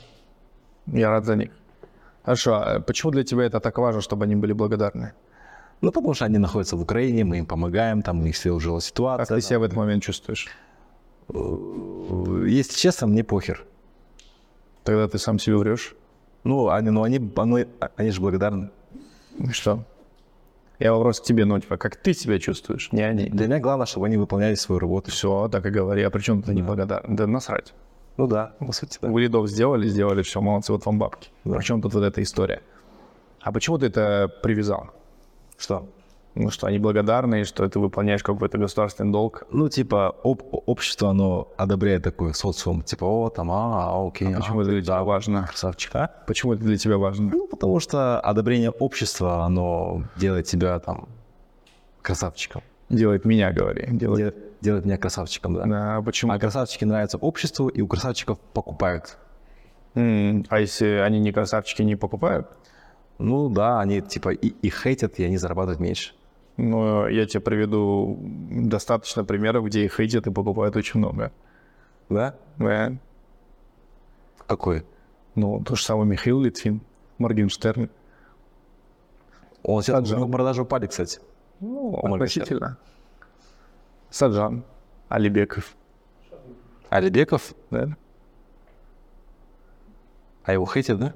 [0.88, 1.50] Я рад за них.
[2.24, 5.14] Хорошо, а почему для тебя это так важно, чтобы они были благодарны?
[5.82, 8.90] Ну, потому что они находятся в Украине, мы им помогаем, там у них сложилась Как
[8.90, 9.36] ситуация.
[9.36, 10.48] ты себя в этот момент чувствуешь?
[11.28, 12.46] Там.
[12.46, 13.66] Если честно, мне похер.
[14.84, 15.96] Тогда ты сам себе врешь?
[16.44, 17.66] Ну, они, ну, они, они,
[17.98, 18.70] они же благодарны.
[19.38, 19.84] И Что?
[20.80, 23.26] Я вопрос к тебе, ну, типа, как ты себя чувствуешь, не они.
[23.26, 25.10] Для меня главное, чтобы они выполняли свою работу.
[25.12, 26.04] Все, так и говори.
[26.04, 27.16] А при чем ты неблагодарен?
[27.16, 27.74] Да насрать.
[28.18, 29.10] Ну да, по сути, да.
[29.10, 31.30] Вы лидов сделали, сделали, все, молодцы, вот вам бабки.
[31.44, 32.62] При чем тут вот эта история?
[33.42, 34.90] А почему ты это привязал?
[35.58, 35.88] Что?
[36.44, 39.44] Ну, что они благодарны, и что ты выполняешь какой-то государственный долг.
[39.52, 42.82] Ну, типа, об- общество, оно одобряет такой социум.
[42.82, 44.34] Типа, о, там, а, а, окей.
[44.34, 45.48] А почему а, это для тебя важно?
[45.48, 46.12] красавчик, а?
[46.28, 47.30] Почему это для тебя важно?
[47.32, 51.08] Ну, потому что одобрение общества, оно делает тебя там
[52.02, 52.62] красавчиком.
[52.90, 53.86] Делает меня, говори.
[53.92, 54.18] Делает.
[54.18, 55.66] Делает, делает меня красавчиком, да.
[55.66, 56.32] Да, а почему?
[56.32, 59.18] А красавчики нравятся обществу, и у красавчиков покупают.
[59.96, 62.48] М, А если они не красавчики, не покупают?
[63.20, 66.14] Ну да, они типа и, и хейтят, и они зарабатывают меньше.
[66.58, 71.32] Ну, я тебе приведу достаточно примеров, где их хейтят и покупают очень много.
[72.10, 72.36] Да?
[72.58, 72.94] Да.
[74.48, 74.84] Какой?
[75.36, 76.82] Ну, то же самое Михаил Литвин,
[77.20, 77.90] Моргенштерн.
[79.62, 80.24] Он сейчас Саджан.
[80.26, 81.20] в продажу упали, кстати.
[81.60, 82.78] Ну, относительно.
[84.10, 84.64] Саджан,
[85.10, 85.76] Алибеков.
[86.90, 87.96] Алибеков, Да?
[90.44, 91.14] а его хейтят, да?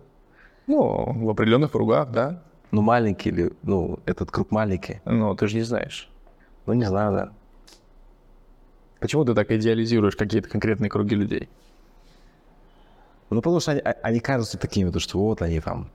[0.67, 2.43] Ну, в определенных кругах, да.
[2.71, 5.01] Ну, маленький или, ну, этот круг маленький.
[5.05, 6.09] Но ты же не знаешь.
[6.65, 7.31] Ну, не знаю, да.
[8.99, 11.49] Почему ты так идеализируешь какие-то конкретные круги людей?
[13.29, 15.89] Ну, потому что они, а- они кажутся такими, то что вот они там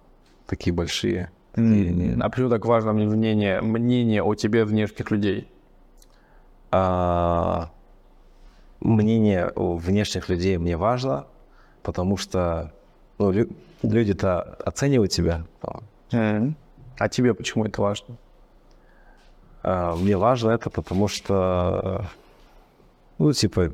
[0.47, 1.31] такие большие.
[1.55, 5.49] такие не- А почему так важно мне мнение, мнение о тебе внешних людей?
[6.71, 7.71] А,
[8.81, 11.27] мнение внешних людей мне важно,
[11.83, 12.73] потому что
[13.19, 13.49] ну, лю-
[13.83, 15.47] люди-то оценивают тебя.
[16.99, 18.17] А тебе почему это важно?
[19.63, 22.07] А, мне важно это, потому что,
[23.19, 23.73] ну, типа,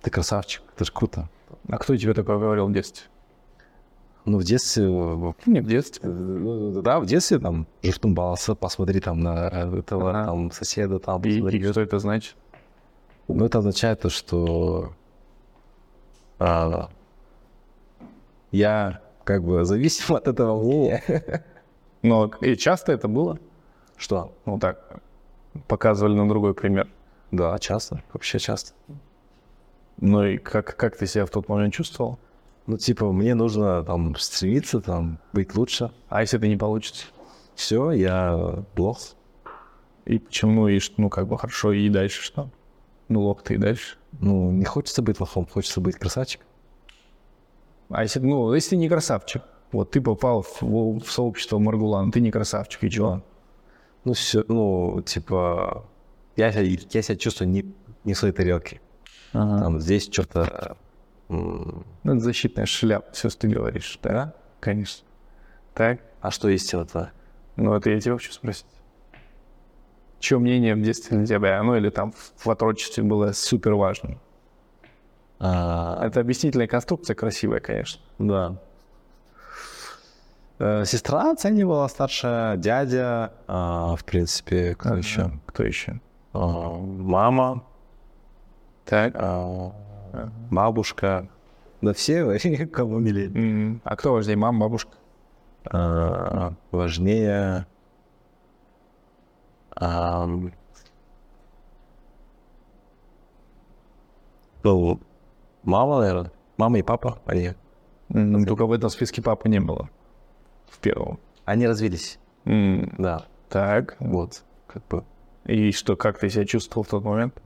[0.00, 1.28] ты красавчик, это же круто.
[1.68, 3.06] А кто тебе такое говорил в детстве?
[4.24, 6.08] Ну, в детстве, в- Не в детстве.
[6.08, 10.26] ну, да, в детстве там журтум баласы, посмотри там на этого Ага.
[10.26, 11.58] там соседа, там, И, посмотри.
[11.58, 12.36] и что это значит?
[13.28, 14.92] Ну, это означает то, что
[16.38, 16.88] а,
[18.52, 21.02] я как бы зависим от этого мнения.
[22.02, 23.38] Но и часто это было?
[23.96, 24.32] Что?
[24.46, 25.00] Ну так,
[25.68, 26.88] показывали на другой пример.
[27.30, 28.72] Да, часто, вообще часто.
[29.98, 32.18] Ну и как, как ты себя в тот момент чувствовал?
[32.66, 35.90] Ну, типа, мне нужно там стремиться, там, быть лучше.
[36.08, 37.06] А если это не получится?
[37.54, 38.98] Все, я плох.
[40.04, 40.68] И почему?
[40.68, 42.50] И ш- ну как бы хорошо, и дальше что?
[43.08, 43.96] Ну лох ты и дальше.
[44.20, 46.46] Ну, не хочется быть лохом, хочется быть красавчиком.
[47.88, 49.42] А если, ну, если не красавчик,
[49.72, 53.22] вот ты попал в, в- сообщество Маргулан, ты не красавчик, и чего?
[54.04, 55.84] Ну, все, ну, типа,
[56.36, 57.64] я, себя- я себя чувствую не,
[58.04, 58.80] не в своей тарелке.
[59.32, 60.76] Там здесь что-то...
[61.28, 64.34] Ну, это защитная шляпа, все, что ты говоришь, да?
[64.60, 65.06] Конечно.
[65.72, 66.00] Так?
[66.20, 67.12] А что истина-то?
[67.56, 68.66] Ну, это я тебя хочу спросить.
[70.18, 74.20] Чье мнение в детстве для тебя, ну или там в отрочестве было супер важным?
[75.40, 78.00] А, Это объяснительная конструкция красивая, конечно.
[78.18, 78.60] Да.
[80.62, 85.32] Э, Сестра оценивала, старшая дядя, а, в принципе, кто еще?
[85.46, 86.00] Кто еще?
[86.32, 87.64] А, Мама,
[88.84, 89.12] Так.
[89.16, 89.72] а,
[90.52, 91.28] бабушка.
[91.80, 92.38] Да все,
[92.72, 93.26] кого милее.
[93.34, 94.92] М, А кто важнее, мама, бабушка?
[95.64, 97.66] А, Важнее...
[99.74, 100.52] ам,
[104.62, 105.00] Ну,
[105.64, 106.30] мама, наверное.
[106.56, 107.54] Мама и папа, они,
[108.14, 109.88] М, Только в этом списке папы не было.
[110.72, 111.18] В первом.
[111.44, 112.18] они развелись.
[112.44, 113.96] М, Да, Так.
[114.00, 115.04] вот, как бы.
[115.44, 117.40] И что, как ты себя чувствовал в тот момент?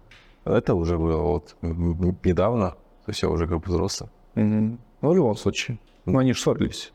[0.44, 4.08] Это уже было вот недавно, то есть я уже как бы взрослый.
[4.36, 4.78] Мгм.
[5.00, 5.78] Ну, в любом случае.
[6.04, 6.92] Ну, они же ссорились.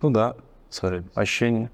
[0.00, 0.36] Ну да,
[0.70, 1.04] сори.
[1.14, 1.70] Ощущение.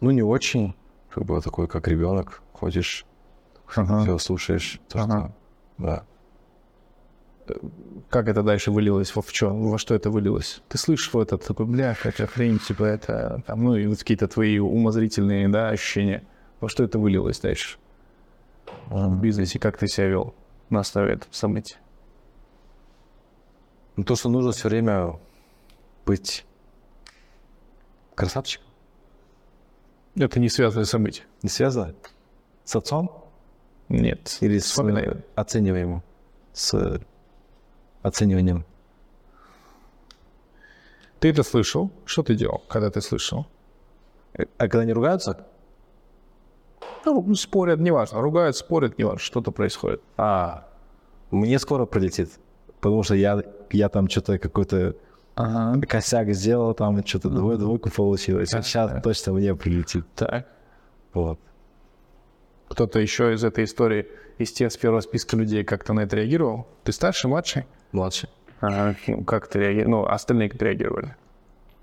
[0.00, 0.74] Ну не очень,
[1.10, 3.06] как бы такой, как ребенок, ходишь,
[3.76, 4.00] Ага.
[4.02, 5.06] все слушаешь, то, Ага.
[5.06, 5.32] что,
[5.86, 6.04] да.
[8.08, 9.14] Как это дальше вылилось?
[9.14, 9.52] Во, в чё?
[9.54, 10.62] Во что это вылилось?
[10.68, 14.28] Ты слышишь вот это, такой, бля, какая хрень, типа это, там, ну, и вот какие-то
[14.28, 16.24] твои умозрительные, да, ощущения.
[16.60, 17.78] Во что это вылилось дальше?
[18.88, 20.34] В бизнесе как ты себя вел
[20.70, 21.76] на основе этого события?
[23.96, 25.18] Ну то, что нужно все время
[26.04, 26.44] быть
[28.14, 28.66] красавчиком,
[30.16, 31.24] Это не связанное событие.
[31.42, 31.94] не связано
[32.64, 33.24] с отцом
[33.88, 34.38] Нет.
[34.40, 36.02] или с э, оцениваемым,
[36.52, 37.00] с
[38.04, 38.64] оцениванием.
[41.20, 41.90] Ты это слышал?
[42.04, 43.46] Что ты делал, когда ты слышал?
[44.36, 45.46] А когда они ругаются,
[47.06, 48.20] Ну, спорят, неважно.
[48.20, 49.18] Ругают, спорят, неважно.
[49.18, 50.00] Что-то происходит.
[50.16, 50.68] а,
[51.30, 52.30] мне скоро прилетит,
[52.80, 53.42] потому что я,
[53.72, 54.94] я там что-то какой-то
[55.34, 55.80] Ага.
[55.86, 58.52] косяк сделал, там что-то двой, двойку получилось.
[58.54, 60.04] Вот сейчас точно мне прилетит.
[60.14, 60.46] Так.
[61.12, 61.38] Вот.
[62.68, 64.06] Кто-то еще из этой истории,
[64.38, 66.66] из тех с первого списка людей как-то на это реагировал?
[66.84, 67.66] Ты старший, младший?
[67.94, 68.28] Младший.
[68.60, 68.96] Ага.
[69.06, 69.90] Ну, как ты реагировал?
[70.02, 71.14] Ну, остальные как реагировали?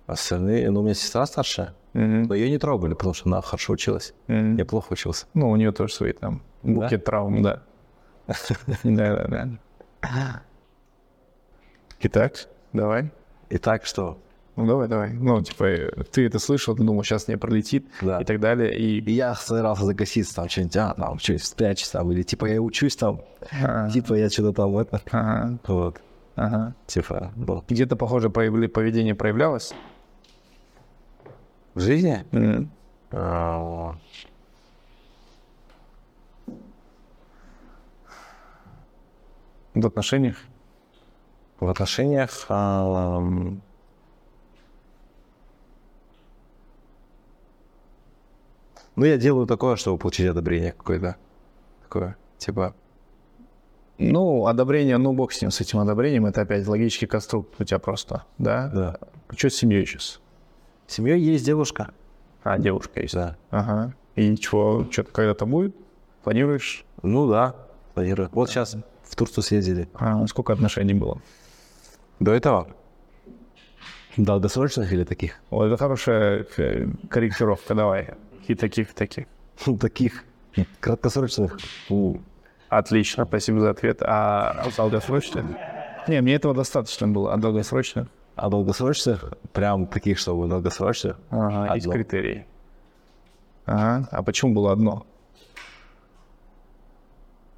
[0.07, 2.23] Остальные, ну, у меня сестра старшая, Мгм.
[2.23, 4.13] но ее не трогали, потому что она хорошо училась.
[4.27, 4.57] Мгм.
[4.57, 5.25] Я плохо учился.
[5.33, 7.61] Ну, у нее тоже свои там букет травм, да.
[8.83, 9.47] Да, да,
[10.01, 10.41] да.
[12.01, 13.09] Итак, давай.
[13.49, 14.17] Итак, что?
[14.57, 15.13] Ну, давай, давай.
[15.13, 18.19] Ну, типа, э, ты это слышал, ты думал, сейчас не пролетит Да.
[18.21, 18.77] и так далее.
[18.77, 22.61] И И я собирался загаситься там что-нибудь, а, там, что-нибудь спрячься там, или типа я
[22.61, 23.21] учусь там,
[23.93, 26.01] типа я что-то там это, Ага, вот,
[26.35, 26.73] ага.
[26.85, 29.73] типа, ну, Где-то, похоже, поведение проявлялось.
[31.73, 32.25] в жизни.
[32.33, 32.69] М.
[33.11, 33.95] а,
[39.73, 40.35] В отношениях.
[41.61, 43.21] В отношениях а,
[48.95, 51.15] Ну, я делаю такое, чтобы получить одобрение какое-то.
[51.83, 52.75] Такое, типа,
[53.97, 57.79] Ну, одобрение, ну, бог с ним, с этим одобрением, это опять логический конструкт у тебя
[57.79, 58.67] просто, да?
[58.69, 58.97] да.
[59.35, 60.19] Что с семьей сейчас?
[60.87, 61.91] В семье есть девушка.
[62.43, 63.13] А, девушка есть.
[63.13, 63.37] Да.
[63.51, 63.93] Ага.
[64.15, 65.75] И чего, что-то когда-то будет?
[66.23, 66.83] Планируешь?
[67.03, 67.55] Ну да,
[67.93, 68.29] планирую.
[68.33, 69.87] Вот сейчас в Турцию съездили.
[69.93, 71.21] А, сколько отношений было?
[72.19, 72.67] До этого?
[74.17, 75.35] Долгосрочных или таких?
[75.49, 78.09] Вот это хорошая э, корректировка, давай.
[78.51, 79.27] И таких, и таких.
[79.79, 80.25] Таких
[80.81, 81.57] краткосрочных.
[82.67, 84.01] Отлично, спасибо за ответ.
[84.01, 85.45] А долгосрочных?
[86.07, 87.33] Не, мне этого достаточно было.
[87.33, 88.09] А долгосрочных?
[88.35, 91.17] А долгосрочных, прям таких, чтобы долгосрочных.
[91.29, 92.45] Ага, есть критерии.
[93.65, 94.07] Ага.
[94.11, 95.05] А почему было одно?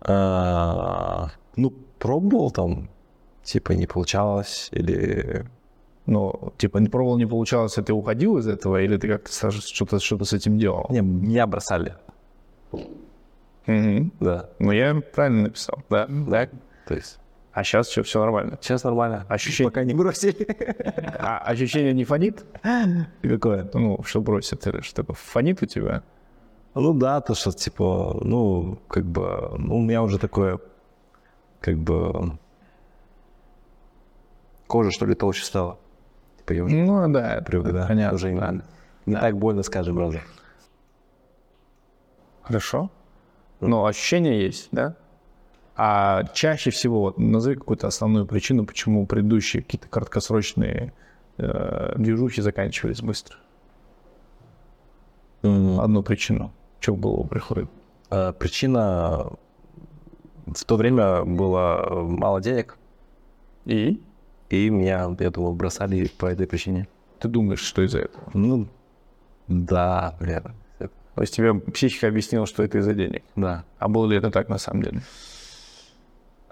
[0.02, 2.90] А, ну, пробовал там,
[3.44, 5.48] типа не получалось, или...
[6.06, 10.00] Ну, типа, не пробовал, не получалось, и ты уходил из этого, или ты как-то что-то
[10.00, 10.86] что с этим делал?
[10.90, 11.96] Не, меня бросали,
[13.66, 14.12] Мгм.
[14.20, 14.50] да.
[14.60, 16.06] Ну, я правильно написал, да?
[16.10, 16.50] Да.
[16.86, 17.20] То есть
[17.54, 18.58] А сейчас что, все нормально?
[18.62, 19.26] сейчас нормально.
[19.30, 20.46] Ощущение, Пока не бросили.
[21.20, 22.44] а, ощущение не фонит?
[23.22, 23.70] Какое?
[23.74, 25.06] Ну, что бросит, или что?
[25.14, 26.04] Фонит у тебя?
[26.76, 30.60] Ну да, то, что типа, ну, как бы, ну, у меня уже такое,
[31.62, 32.38] как бы,
[34.68, 35.78] кожа, что ли, толще стала.
[36.50, 37.88] Уже Ну, да, привык, да.
[37.88, 38.16] понятно.
[38.16, 38.62] Уже не, да.
[39.06, 40.22] не так больно, скажем, раза.
[42.42, 42.92] Хорошо.
[43.60, 44.96] Но ощущение есть, да?
[45.76, 50.94] А чаще всего, вот, назови какую-то основную причину, почему предыдущие какие-то краткосрочные
[51.38, 53.38] э, движухи заканчивались быстро.
[55.42, 56.54] Одну причину.
[56.80, 57.70] В голову приходит?
[58.10, 59.32] А, причина
[60.46, 62.78] в то время было э, мало денег,
[63.66, 64.02] И
[64.54, 66.88] и меня, я думал, бросали по этой причине.
[67.20, 68.24] ты думаешь, что из-за этого?
[68.36, 68.68] Ну,
[69.48, 70.56] да, наверное.
[70.78, 73.24] То есть тебе психика объяснила, что это из-за денег.
[73.36, 73.66] Да.
[73.80, 75.02] А было ли это так на самом деле?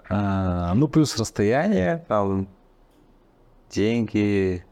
[0.08, 2.48] А, ну, плюс расстояние, там,
[3.70, 4.64] деньги.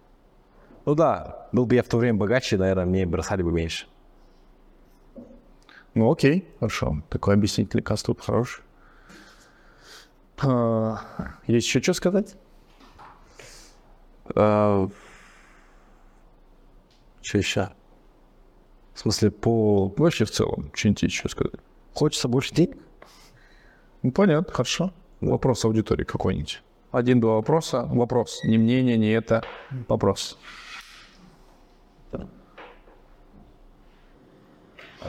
[0.84, 3.86] Ну да, был бы я в то время богаче, наверное, мне бросали бы меньше.
[5.94, 7.02] Ну окей, хорошо.
[7.08, 8.62] Такой объяснительный конструкт хороший.
[10.42, 11.00] А,
[11.46, 12.36] есть еще что сказать?
[14.34, 14.88] А,
[17.22, 17.70] что еще?
[18.94, 19.92] В смысле, по...
[19.96, 21.54] Вообще в целом, что-нибудь еще сказать?
[21.94, 22.76] Хочется больше денег?
[24.02, 24.92] Ну, понятно, хорошо.
[25.20, 26.62] Вопрос аудитории какой-нибудь.
[26.90, 27.88] Один-два вопроса.
[27.90, 28.42] Вопрос.
[28.44, 29.44] Не мнение, не это.
[29.88, 30.38] Вопрос.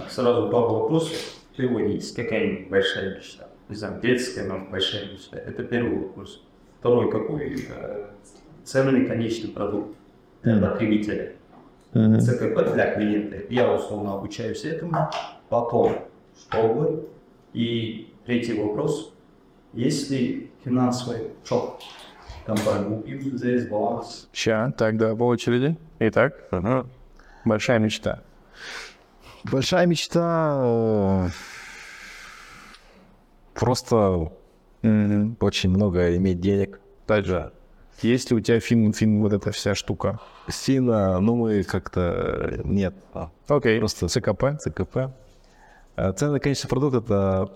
[0.10, 1.18] Сразу пару вопросов.
[1.52, 3.50] У твоего есть какая-нибудь большая мечта?
[3.68, 5.38] Не знаю, детская, но большая мечта.
[5.38, 6.44] Это первый вопрос.
[6.80, 7.56] Второй, какой
[8.64, 9.96] ценный конечный продукт
[10.44, 11.34] для потребителя?
[11.94, 13.38] ЦКП для клиента.
[13.50, 15.10] Я условно обучаюсь этому.
[15.50, 15.94] Потом
[16.40, 17.06] школы.
[17.54, 19.14] И третий вопрос.
[19.74, 21.80] Есть ли финансовый шок?
[22.46, 24.30] Компания купил здесь баланс.
[24.34, 25.76] Ща, так, да, по очереди.
[26.00, 26.34] Итак,
[27.46, 28.22] большая мечта.
[29.44, 30.62] Большая мечта...
[30.64, 31.30] э,
[33.54, 34.32] Просто
[35.40, 36.80] очень много иметь денег.
[37.06, 37.52] Также.
[38.02, 40.20] Есть ли у тебя фин, фин, вот эта вся штука?
[40.50, 42.62] Сильно, ну, мы как-то...
[42.64, 42.96] Нет.
[43.14, 44.58] а, Окей, Просто ЦКП.
[44.60, 45.12] ЦКП.
[45.96, 47.52] Э, Ценный конечный продукт— это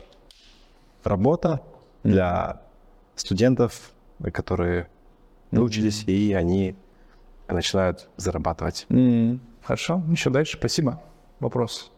[1.03, 1.61] работа
[2.03, 2.61] для
[3.15, 3.91] студентов,
[4.33, 4.87] которые
[5.51, 6.75] выучились, и они
[7.47, 8.85] начинают зарабатывать.
[8.89, 11.01] М, Хорошо, еще дальше, спасибо.
[11.39, 11.91] Вопрос.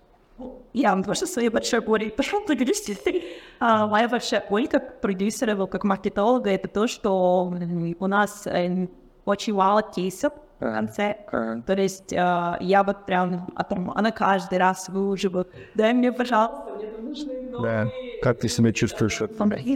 [0.73, 1.81] Я вам тоже своей большой
[2.11, 2.85] пошел поделюсь.
[3.59, 7.51] А, Моя большая боль как продюсера, вот как маркетолога, это то, что
[7.99, 8.88] у нас э,
[9.25, 11.17] очень мало кейсов в конце.
[11.65, 15.47] То есть э, я вот прям от Романа каждый раз выуживаю.
[15.75, 17.83] Дай мне, пожалуйста, мне нужны Да.
[17.85, 19.17] новые Как ты себя чувствуешь?
[19.17, 19.75] Фотографии,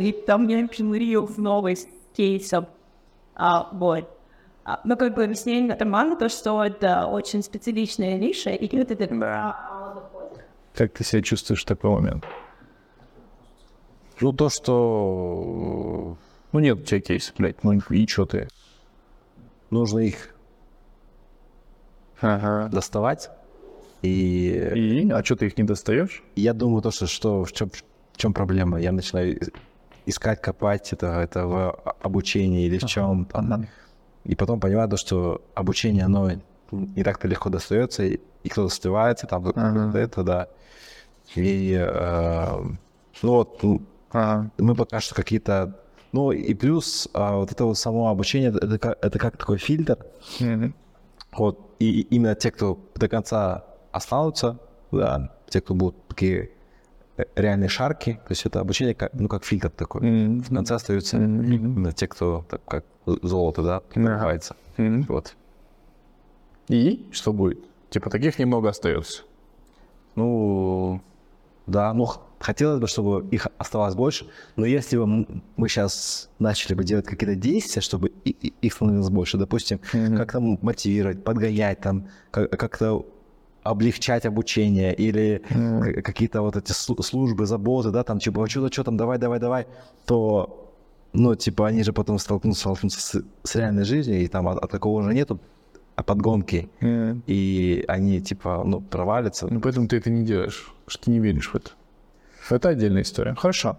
[0.00, 1.76] и там я пилорил в новый
[2.16, 2.64] кейсов.
[3.34, 4.08] А, вот.
[4.64, 9.14] А, Ну, как бы объяснение Романа, то, что это очень специфичная ниша, и это Да.
[9.14, 9.71] мало доходит.
[10.74, 12.24] Как ты себя чувствуешь в такой момент?
[14.20, 16.16] Ну, то, что
[16.52, 18.48] Ну нет у тебя кейса, блядь, ну и что ты?
[19.70, 20.34] нужно их
[22.20, 22.68] Ага.
[22.68, 23.30] доставать.
[24.02, 25.10] И И?
[25.10, 26.22] А что ты их не достаешь?
[26.36, 28.78] я думаю, то, что, что в, чем, в чем проблема.
[28.80, 29.50] Я начинаю и-
[30.06, 31.70] искать, копать это, это в
[32.02, 33.24] обучении или в чем.
[33.24, 33.66] там.
[34.24, 36.30] И потом понимаю, то, что обучение, оно
[36.70, 38.04] не так-то легко достается,
[38.42, 39.98] и, и кто-то сливается, там, Ага.
[39.98, 40.48] это, да.
[41.34, 42.60] И, э,
[43.22, 43.64] ну вот,
[44.12, 44.50] Ага.
[44.58, 45.78] мы пока что какие-то...
[46.12, 49.96] Ну и плюс а, вот это вот само обучение, это как, это как такой фильтр.
[50.40, 50.74] Мгм.
[51.32, 54.58] Вот, и, и именно те, кто до конца останутся,
[54.90, 56.50] да, те, кто будут такие
[57.16, 60.02] э, реальные шарки, то есть это обучение как, ну, как фильтр такой.
[60.02, 60.42] Мгм.
[60.42, 64.54] В конце остаются именно те, кто так, как золото, да, называется.
[64.76, 65.06] Мгм.
[65.08, 65.34] Вот.
[66.68, 67.58] И что будет?
[67.92, 69.22] Типа таких немного остается.
[70.16, 71.00] Ну,
[71.66, 74.26] да, ну, хотелось бы, чтобы их оставалось больше,
[74.56, 75.06] но если бы
[75.56, 80.16] мы сейчас начали бы делать какие-то действия, чтобы их становилось больше, допустим, Мгм.
[80.16, 83.04] как-то мотивировать, подгонять, там, ка- как-то
[83.62, 88.84] облегчать обучение или к- какие-то вот эти слу- службы, заботы, да, там, типа, что-то, что
[88.84, 89.66] там, давай, давай, давай,
[90.06, 90.72] то,
[91.12, 94.70] ну, типа, они же потом столкнутся, столкнутся с, с реальной жизнью, и там от, от
[94.70, 95.61] такого уже нету а
[96.02, 97.22] подгонки, Мгм.
[97.26, 99.46] и они, типа, ну, провалятся.
[99.52, 101.70] Ну, поэтому ты это не делаешь, что ты не веришь в это.
[102.50, 103.34] Это отдельная история.
[103.34, 103.76] Хорошо.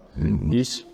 [0.52, 0.86] Есть?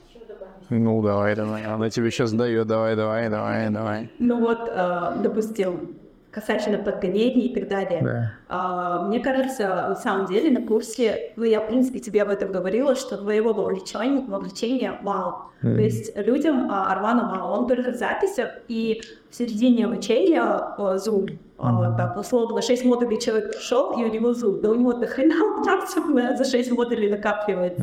[0.70, 1.64] Ну, давай, давай.
[1.64, 2.66] Она тебе сейчас дает.
[2.66, 4.10] Давай, давай, давай, давай.
[4.18, 5.96] Ну вот, э, допустим,
[6.30, 8.00] касательно подгонений и так далее.
[8.02, 8.32] Да.
[8.48, 12.52] А, Мне кажется, на самом деле на курсе, ну я в принципе тебе об этом
[12.52, 15.46] говорила, что твоего вовлечения, вовлечения мало.
[15.60, 20.96] То есть людям а, Арвана мало, он только в записях и в середине обучения а,
[20.96, 21.36] Zoom.
[21.58, 24.60] А, там, условно, 6 модулей человек пришел, и у него Zoom.
[24.62, 26.04] Да у него дохрена практик
[26.38, 27.82] за 6 модулей накапливается.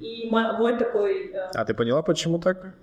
[0.00, 1.30] И мо- мой такой...
[1.32, 2.74] э, А ты поняла, почему так?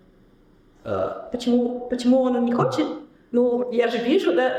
[1.31, 2.87] Почему, почему он не хочет?
[3.31, 4.51] Ну, я же вижу, да,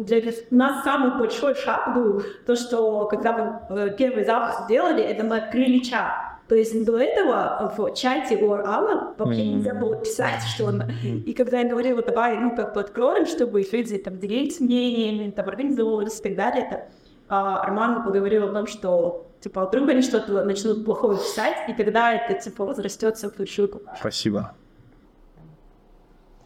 [0.00, 0.20] для
[0.50, 3.32] нас самый большой шаг был то, что когда
[3.70, 6.12] мы э, первый запуск сделали, это мы открыли чат.
[6.48, 10.82] То есть до этого в чате у Алла вообще нельзя было писать, что он...
[11.02, 15.48] И когда я говорила, давай, ну, как бы откроем, чтобы люди там делились мнениями, там
[15.48, 16.88] организовывались и так далее, это,
[17.28, 22.12] а, Арман поговорил о том, что типа вдруг они что-то начнут плохое писать, и тогда
[22.12, 24.54] это типа возрастется в большую Спасибо.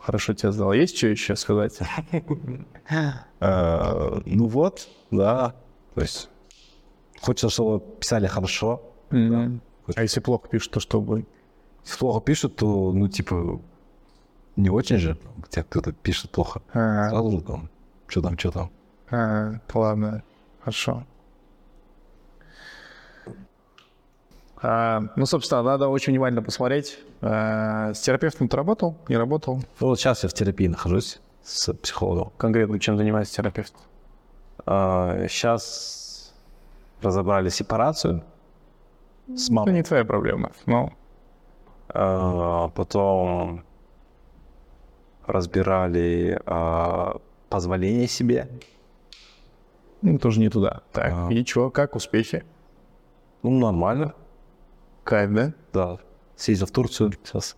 [0.01, 0.73] Хорошо тебя сдал.
[0.73, 1.79] Есть что еще сказать?
[3.41, 5.55] Э, Ну вот, да.
[5.95, 6.29] То есть
[7.21, 8.83] хочется, чтобы писали хорошо.
[9.11, 11.29] А если плохо пишут, то что будет?
[11.85, 13.61] Если плохо пишут, то, ну, типа,
[14.57, 15.19] не очень же.
[15.43, 16.63] Хотя кто-то пишет плохо.
[16.73, 17.69] А, Сразу там,
[18.07, 18.71] что там, что там.
[19.11, 20.23] а, ладно,
[20.61, 21.05] хорошо.
[24.63, 26.99] А, ну, собственно, надо очень внимательно посмотреть.
[27.23, 28.97] А, с терапевтом ты работал?
[29.09, 29.57] Не работал?
[29.81, 32.33] Ну, вот сейчас я в терапии нахожусь с психологом.
[32.39, 33.75] Конкретно чем занимается терапевт?
[34.67, 36.35] Сейчас
[37.03, 38.23] разобрали сепарацию
[39.29, 39.73] с Это мамой.
[39.75, 40.53] не твоя проблема.
[40.67, 40.93] Ну,
[41.93, 43.65] А, Потом
[45.27, 47.17] разбирали а,
[47.49, 48.49] позволение себе.
[50.03, 50.83] ну, тоже не туда.
[50.93, 51.29] Так, А.
[51.33, 52.45] и чё, как успехи?
[53.43, 54.15] Ну, нормально,
[55.05, 55.53] Кайф, да?
[55.73, 55.99] да.
[56.41, 57.57] Съездил в Турцию сейчас.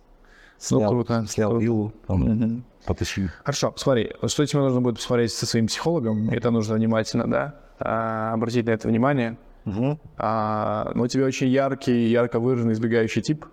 [0.69, 1.63] Ну, Снял, круто, снял круто.
[1.63, 2.63] виллу, там, Мгм.
[2.85, 3.29] потащил.
[3.43, 7.55] Хорошо, смотри, вот что тебе нужно будет посмотреть со своим психологом, это нужно внимательно, да,
[7.79, 9.37] а, обратить на это внимание.
[10.17, 13.45] А, но у тебя очень яркий, ярко выраженный избегающий тип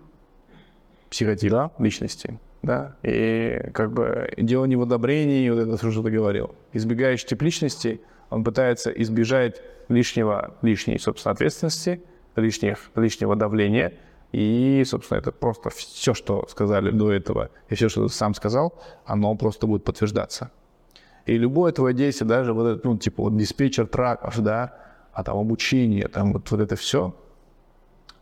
[1.09, 6.11] психотип личности, да, и как бы дело не в одобрении, вот это все, что ты
[6.11, 6.55] говорил.
[6.73, 12.01] Избегающий тип личности, он пытается избежать лишнего, лишней, собственно, ответственности,
[12.35, 13.93] лишних, лишнего давления,
[14.31, 18.73] и, собственно, это просто все, что сказали до этого, и все, что ты сам сказал,
[19.05, 20.51] оно просто будет подтверждаться.
[21.25, 24.73] И любое твое действие, даже вот это, ну, типа, вот диспетчер траков, да,
[25.13, 27.13] а там обучение, там вот, вот это все,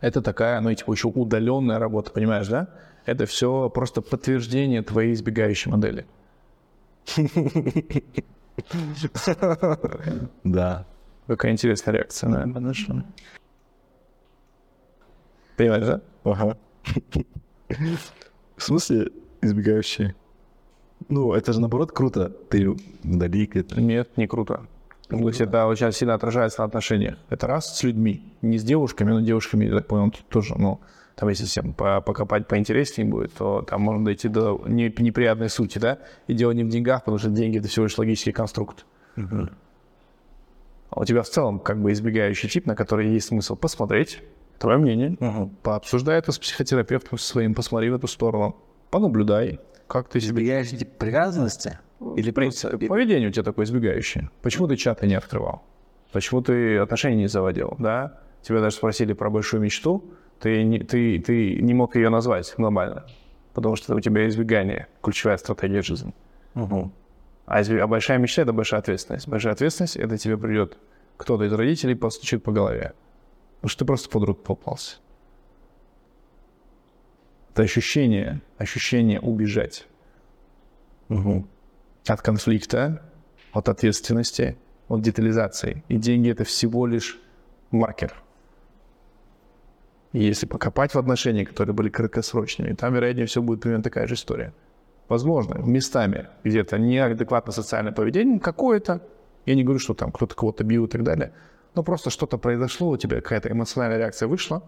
[0.00, 2.68] это такая, ну, типа, еще удаленная работа, понимаешь, да?
[3.06, 6.06] Это все просто подтверждение твоей избегающей модели.
[10.44, 10.86] Да.
[11.26, 12.52] Какая интересная реакция, да?
[12.52, 13.04] Хорошо.
[15.60, 16.00] Понимаешь, да?
[16.24, 16.56] Ага.
[18.56, 19.10] В смысле
[19.42, 20.14] избегающие?
[21.10, 22.30] Ну, это же наоборот круто.
[22.48, 23.78] Ты вдали где-то.
[23.78, 24.66] Нет, не круто.
[25.10, 27.18] То есть это очень сильно отражается на отношениях.
[27.28, 30.80] Это раз с людьми, не с девушками, но девушками, я так понял, тут тоже, ну,
[31.14, 35.76] там если всем по- покопать поинтереснее будет, то там можно дойти до не- неприятной сути,
[35.76, 35.98] да?
[36.26, 38.86] И дело не в деньгах, потому что деньги— это всего лишь логический конструкт.
[39.16, 44.22] А у тебя в целом как бы избегающий тип, на который есть смысл посмотреть,
[44.60, 45.16] твое мнение,
[45.62, 48.56] пообсуждай это с психотерапевтом своим, посмотри в эту сторону,
[48.90, 49.58] понаблюдай,
[49.88, 50.30] как ты себя...
[50.30, 51.78] Избегающий тип привязанности?
[52.16, 54.30] Или В принципе, поведение у тебя такое избегающее.
[54.42, 55.62] Почему ты чаты не открывал?
[56.12, 58.20] Почему ты отношения не заводил, да?
[58.42, 60.04] Тебя даже спросили про большую мечту,
[60.38, 63.06] ты не, ты, ты не мог ее назвать глобально,
[63.52, 66.14] потому что у тебя избегание, ключевая стратегия жизни.
[67.46, 69.28] А, изби- а большая мечта— это большая ответственность.
[69.28, 70.78] Большая ответственность— это тебе придет
[71.16, 72.94] кто-то из родителей постучит по голове.
[73.60, 74.96] Потому что ты просто под руку попался.
[77.52, 79.86] Это ощущение, ощущение убежать
[81.08, 83.02] от конфликта,
[83.52, 84.56] от ответственности,
[84.88, 85.84] от детализации.
[85.88, 87.20] И деньги— это всего лишь
[87.70, 88.14] маркер.
[90.12, 94.14] И если покопать в отношения, которые были краткосрочными, там, вероятнее всего, будет примерно такая же
[94.14, 94.54] история.
[95.08, 99.06] Возможно, местами где-то неадекватное социальное поведение какое-то.
[99.44, 101.32] Я не говорю, что там кто-то кого-то бил и так далее.
[101.74, 104.62] Но просто что-то произошло, у тебя какая-то эмоциональная реакция вышла,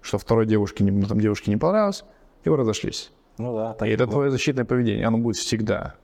[0.00, 2.04] что второй девушке, не, ну, там, девушке не понравилось,
[2.44, 3.10] и вы разошлись.
[3.38, 5.94] Ну да, так И это твое защитное поведение, оно будет всегда.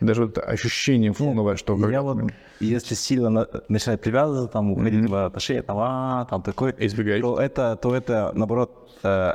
[0.00, 1.76] И даже вот это ощущение фоновое, что...
[1.90, 2.30] Я вот,
[2.60, 7.20] если сильно на- начинает привязываться, там, уходить в отношения, там, а, там, такой, Избегаешь.
[7.20, 9.34] то это, то это, наоборот, э,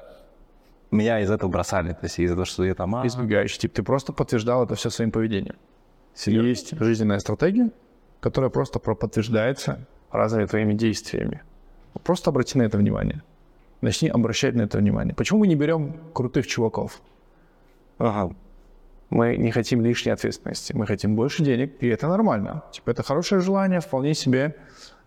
[0.89, 3.73] меня из этого бросали, то есть из-за того, что я там, а, избегающий тип.
[3.73, 5.55] Ты просто подтверждал это все своим поведением.
[6.26, 7.69] Есть жизненная стратегия,
[8.19, 11.41] которая просто про- подтверждается разными твоими действиями.
[12.03, 13.23] Просто обрати на это внимание.
[13.81, 15.13] Начни обращать на это внимание.
[15.13, 17.01] Почему мы не берем крутых чуваков?
[17.97, 18.35] Ага.
[19.09, 20.73] Мы не хотим лишней ответственности.
[20.73, 22.63] Мы хотим больше денег, и это нормально.
[22.71, 24.55] Типа, это хорошее желание, вполне себе.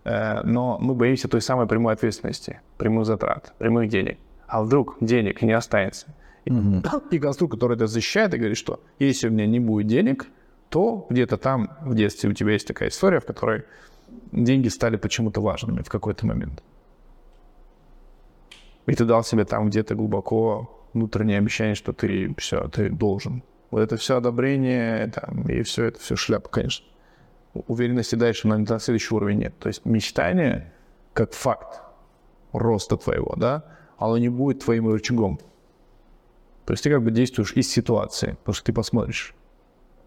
[0.05, 4.17] Э, но мы боимся той самой прямой ответственности, прямых затрат, прямых денег.
[4.47, 6.07] А вдруг денег не останется?
[6.45, 6.51] И,
[7.11, 10.27] и конструкт, который это защищает, и говорит, что если у меня не будет денег,
[10.69, 13.63] то где-то там в детстве у тебя есть такая история, в которой
[14.31, 16.63] деньги стали почему-то важными в какой-то момент.
[18.85, 23.43] И ты дал себе там где-то глубоко внутреннее обещание, что ты все, ты должен.
[23.71, 26.85] Вот это все одобрение, там, и все это все шляпа, конечно.
[27.53, 29.59] Уверенности дальше на следующий уровень нет.
[29.59, 30.73] То есть мечтание
[31.13, 31.81] как факт
[32.51, 33.65] роста твоего, да,
[33.97, 35.39] оно не будет твоим рычагом.
[36.65, 39.35] То есть ты как бы действуешь из ситуации, потому что ты посмотришь.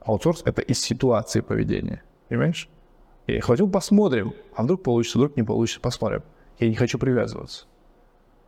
[0.00, 2.02] Аутсорс— это из ситуации поведения.
[2.28, 2.68] Понимаешь?
[3.26, 4.34] Я хватил, посмотрим.
[4.54, 6.22] А вдруг получится, вдруг не получится, посмотрим.
[6.58, 7.66] Я не хочу привязываться.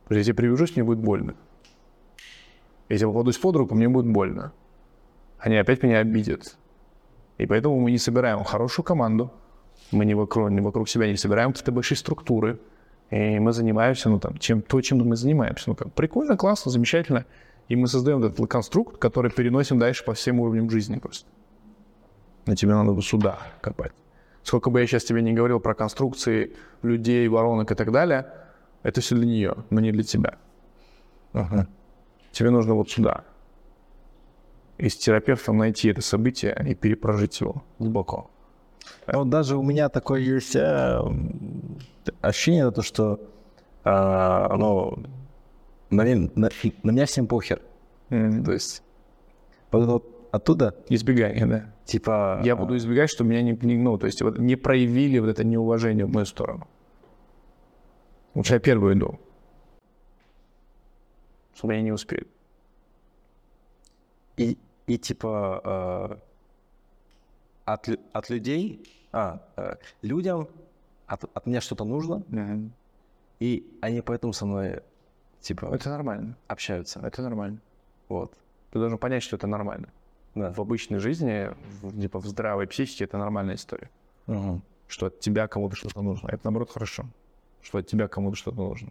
[0.09, 1.35] Если я привяжусь, мне будет больно.
[2.89, 4.53] Если я попадусь под руку, мне будет больно.
[5.39, 6.57] Они опять меня обидят.
[7.37, 9.31] И поэтому мы не собираем хорошую команду.
[9.91, 12.59] Мы не вокруг, не вокруг себя не собираем какие-то большие структуры.
[13.09, 15.69] И мы занимаемся, ну, там, чем, то, чем мы занимаемся.
[15.69, 17.25] Ну, как, прикольно, классно, замечательно.
[17.67, 21.27] И мы создаем этот конструкт, который переносим дальше по всем уровням жизни просто.
[22.45, 23.91] Но тебе надо сюда копать.
[24.45, 28.31] Сколько бы я сейчас тебе не говорил про конструкции людей, воронок и так далее,
[28.83, 30.37] это все для нее, но не для тебя.
[32.31, 33.23] Тебе нужно вот сюда.
[34.77, 38.29] И с терапевтом найти это событие и перепрожить его глубоко.
[39.07, 40.99] А Вот даже у меня такое есть э,
[42.21, 43.19] ощущение, то, что
[43.83, 44.95] а, ну,
[45.89, 46.49] на, на-
[46.83, 47.61] на меня всем похер.
[48.09, 48.83] То есть
[49.71, 51.74] вот, вот оттуда, Избегание, да.
[51.85, 52.41] Типа...
[52.43, 55.43] Я буду избегать, чтобы меня не, не- ну, то есть вот не проявили вот это
[55.43, 56.67] неуважение в мою сторону.
[58.33, 59.19] Лучше я первый иду.
[61.53, 62.23] Чтобы я не успел.
[64.37, 64.57] И,
[64.87, 66.17] и типа э,
[67.65, 70.49] от, от людей, а, э, людям
[71.07, 72.23] от, от меня что-то нужно,
[73.39, 74.81] и они поэтому со мной
[75.39, 76.35] типа Это нормально.
[76.47, 76.99] общаются.
[76.99, 77.59] Это нормально.
[78.09, 78.33] Вот.
[78.71, 79.87] Ты должен понять, что это нормально.
[80.35, 80.51] Да.
[80.51, 81.49] В обычной жизни,
[81.81, 83.89] в, типа в здравой психике, это нормальная история.
[84.27, 84.61] Мгм.
[84.87, 86.27] Что от тебя кому-то что-то нужно.
[86.27, 87.05] Это наоборот хорошо.
[87.61, 88.89] Что от тебя кому-то что-то нужно.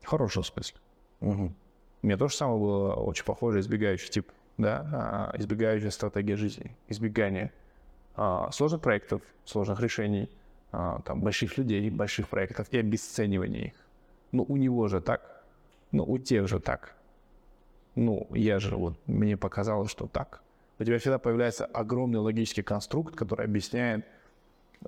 [0.00, 0.78] В хорошем смысле.
[1.20, 1.54] Мгм.
[2.02, 7.52] У меня тоже самое было очень похоже, избегающий тип, да, а, избегающая стратегия жизни, избегание
[8.14, 10.30] а, сложных проектов, сложных решений,
[10.72, 13.74] а, там, больших людей, больших проектов и обесценивание их.
[14.32, 15.44] Ну, у него же так,
[15.92, 16.95] ну, у тех же так.
[17.96, 20.42] Ну, я же вот, мне показалось, что так.
[20.78, 24.04] У тебя всегда появляется огромный логический конструкт, который объясняет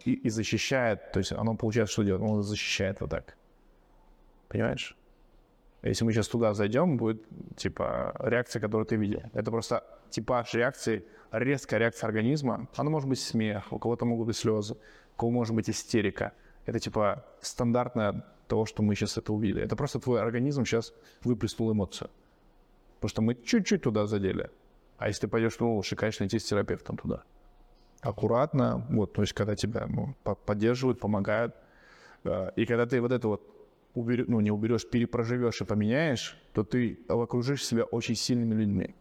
[0.05, 2.23] и, и защищает, то есть оно получается, что делает?
[2.23, 3.37] Оно защищает вот так.
[4.49, 4.95] Понимаешь?
[5.83, 7.23] Если мы сейчас туда зайдем, будет,
[7.57, 9.23] типа, реакция, которую ты видел.
[9.33, 12.69] Это просто типаж реакции, резкая реакция организма.
[12.77, 14.75] Она может быть смех, у кого-то могут быть слезы,
[15.15, 16.33] у кого может быть истерика.
[16.67, 19.63] Это, типа, стандартное того, что мы сейчас это увидели.
[19.63, 20.93] Это просто твой организм сейчас
[21.23, 22.11] выплеснул эмоцию.
[23.01, 24.51] Потому что мы чуть-чуть туда задели.
[24.97, 27.23] А если ты пойдешь, ну, лучше, конечно, идти с терапевтом туда.
[28.01, 31.55] Аккуратно, вот, то есть, когда тебя ну, по- поддерживают, помогают.
[32.25, 33.43] Э, И когда ты вот это вот
[33.95, 38.95] убер- ну, не уберешь, перепроживешь и поменяешь, то ты окружишь себя очень сильными людьми.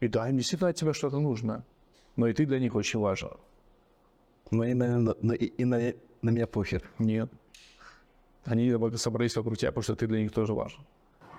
[0.00, 1.64] И да, им действительно от тебя что-то нужно.
[2.16, 3.30] Но и ты для них очень важен.
[4.50, 5.78] Но и на, на- и, и на,
[6.22, 6.82] на меня похер.
[6.98, 7.30] Нет.
[8.44, 10.80] Они собрались вокруг тебя, потому что ты для них тоже важен.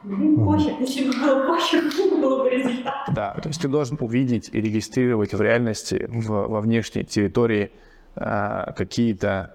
[0.04, 1.84] Блин, похер, если бы было похер,
[2.22, 2.94] было бы результат.
[3.14, 7.72] Да, то есть ты должен увидеть и регистрировать в реальности, в- во внешней территории
[8.16, 9.54] а, какие-то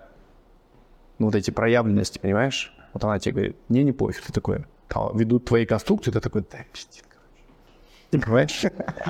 [1.19, 2.75] ну, вот эти проявленности, понимаешь?
[2.93, 4.65] Вот она тебе говорит, мне не пофиг, ты такой,
[4.95, 8.11] «А, ведут твои конструкции, ты такой, да, пиздец, короче.
[8.11, 8.63] Понимаешь?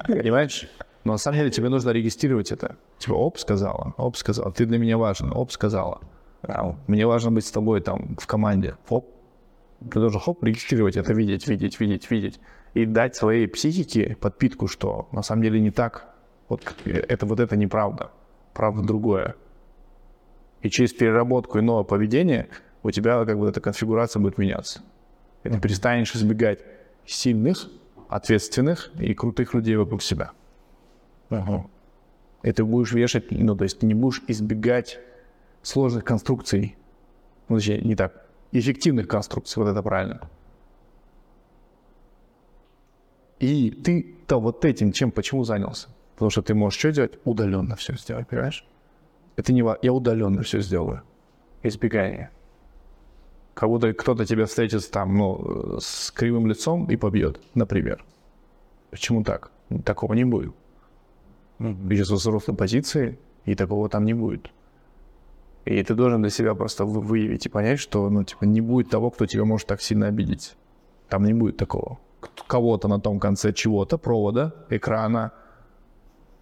[0.06, 0.68] Понимаешь?
[1.04, 2.76] Но на самом деле тебе нужно регистрировать это.
[2.98, 6.00] Типа, оп, сказала, оп, сказала, ты для меня важен, оп, сказала.
[6.42, 8.76] А, Мне важно быть с тобой там в команде.
[8.88, 9.08] Оп,
[9.90, 12.40] ты должен хоп, регистрировать это, видеть, видеть, видеть, видеть.
[12.74, 16.14] И дать своей психике подпитку, что на самом деле не так.
[16.48, 18.10] Вот это вот это неправда.
[18.54, 19.36] Правда другое.
[20.62, 22.48] И через переработку и новое поведение
[22.82, 24.82] у тебя как бы эта конфигурация будет меняться.
[25.44, 26.60] И ты перестанешь избегать
[27.04, 27.68] сильных,
[28.08, 30.32] ответственных и крутых людей вокруг себя.
[32.42, 34.98] И ты будешь вешать, ну, то есть ты не будешь избегать
[35.62, 36.76] сложных конструкций.
[37.48, 38.21] Ну, точнее, не так.
[38.52, 40.28] Эффективных конструкций, вот это правильно.
[43.40, 45.88] И ты-то вот этим чем, почему занялся?
[46.14, 47.18] Потому что ты можешь что делать?
[47.24, 48.64] Удаленно все сделать, понимаешь?
[49.36, 51.02] Это не я удаленно все сделаю.
[51.62, 52.30] Избегание.
[53.54, 58.04] Как будто кто-то тебя встретится там, ну, с кривым лицом и побьет, например.
[58.90, 59.50] Почему так?
[59.84, 60.54] Такого не будет.
[61.58, 64.50] Ты сейчас в взрослой позиции, и такого там не будет.
[65.64, 68.90] И ты должен для себя просто вы- выявить и понять, что, ну, типа, не будет
[68.90, 70.56] того, кто тебя может так сильно обидеть.
[71.08, 71.98] Там не будет такого.
[72.46, 75.30] Кого-то на том конце чего-то, провода, экрана,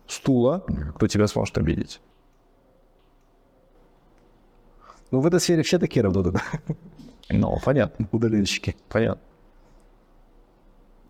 [0.07, 0.65] стула,
[0.95, 2.01] кто тебя сможет обидеть.
[5.11, 6.37] Ну, в этой сфере все такие работают.
[7.29, 8.77] Ну, понятно, Удаленщики.
[8.89, 9.23] понятно.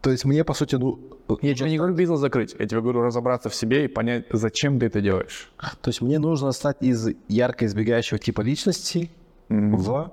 [0.00, 0.98] То есть мне, по сути, ну...
[1.42, 4.78] Я тебе не говорю бизнес закрыть, я тебе говорю разобраться в себе и понять, зачем
[4.80, 5.52] ты это делаешь.
[5.82, 9.10] То есть мне нужно стать из ярко избегающего типа личности
[9.48, 10.12] в...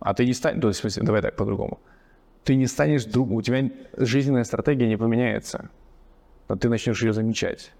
[0.00, 1.80] А ты не станешь, то есть, давай так по-другому.
[2.42, 5.70] Ты не станешь друг, у тебя жизненная стратегия не поменяется,
[6.48, 7.72] но ты начнешь ее замечать.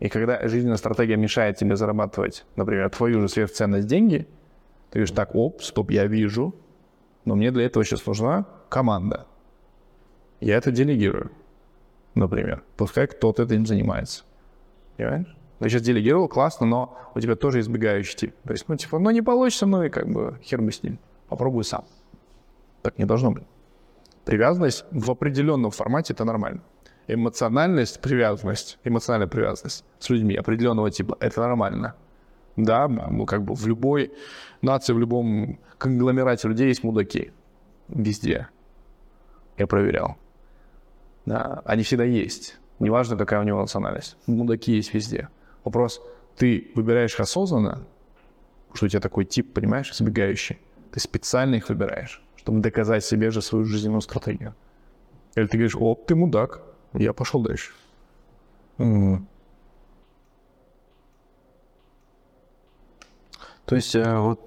[0.00, 4.26] И когда жизненная стратегия мешает тебе зарабатывать, например, твою же сверхценность деньги,
[4.90, 6.54] ты говоришь, так, оп, стоп, я вижу,
[7.24, 9.26] но мне для этого сейчас нужна команда.
[10.40, 11.30] Я это делегирую,
[12.14, 12.62] например.
[12.76, 14.24] Пускай кто-то этим занимается.
[14.96, 15.36] Понимаешь?
[15.58, 18.34] Ты сейчас делегировал, классно, но у тебя тоже избегающий тип.
[18.44, 20.98] То есть, ну, типа, ну, не получится, ну, и как бы хер бы с ним.
[21.28, 21.84] Попробуй сам.
[22.80, 23.44] Так не должно быть.
[24.24, 26.62] Привязанность в определенном формате– это нормально.
[27.08, 31.94] Эмоциональность, привязанность, эмоциональная привязанность с людьми определенного типа– это нормально.
[32.56, 34.12] Да, ну, как бы в любой
[34.62, 37.32] нации, в любом конгломерате людей есть мудаки.
[37.88, 38.48] Везде.
[39.58, 40.16] Я проверял.
[41.26, 42.58] Да, они всегда есть.
[42.78, 44.16] Неважно, какая у него национальность.
[44.26, 45.28] Мудаки есть везде.
[45.64, 46.00] Вопрос,
[46.36, 47.82] ты выбираешь их осознанно,
[48.72, 50.58] что у тебя такой тип, понимаешь, избегающий.
[50.90, 54.54] Ты специально их выбираешь, чтобы доказать себе же свою жизненную стратегию.
[55.34, 56.62] Или ты говоришь, оп, ты мудак,
[56.94, 57.72] я пошел дальше.
[58.76, 59.22] То
[63.76, 64.40] есть э, вот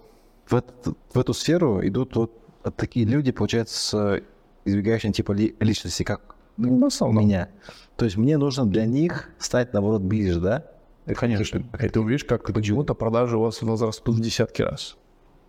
[0.47, 2.31] в, эт- в эту сферу идут вот
[2.75, 4.23] такие люди, получается, с
[4.65, 7.25] избегающим типа ли- личности, как Ну, в у основном.
[7.25, 7.49] меня.
[7.95, 10.65] То есть мне нужно для них стать, наоборот, ближе, да?
[11.05, 11.63] Конечно.
[11.79, 14.97] И ты увидишь, как почему-то продажи у вас возрастут в десятки раз.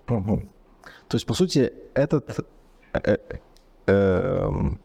[0.07, 2.41] То есть, по сути, этот
[2.93, 3.39] э, э,
[3.87, 4.81] эм,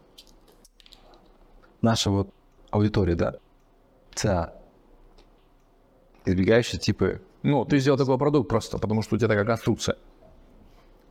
[1.82, 2.34] наша вот
[2.72, 3.36] аудитория, да,
[4.14, 4.54] ЦА,
[6.26, 9.96] избегающие типы, Ну, ты сделал такой продукт просто, потому что у тебя такая конструкция.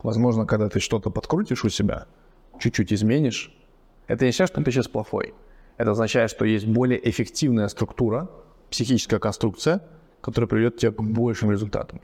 [0.03, 2.05] Возможно, когда ты что-то подкрутишь у себя,
[2.59, 3.53] чуть-чуть изменишь,
[4.09, 5.33] это не означает, что ты сейчас плохой.
[5.77, 8.27] Это означает, что есть более эффективная структура,
[8.69, 9.81] психическая конструкция,
[10.19, 12.01] которая приведет тебя к большим результатам.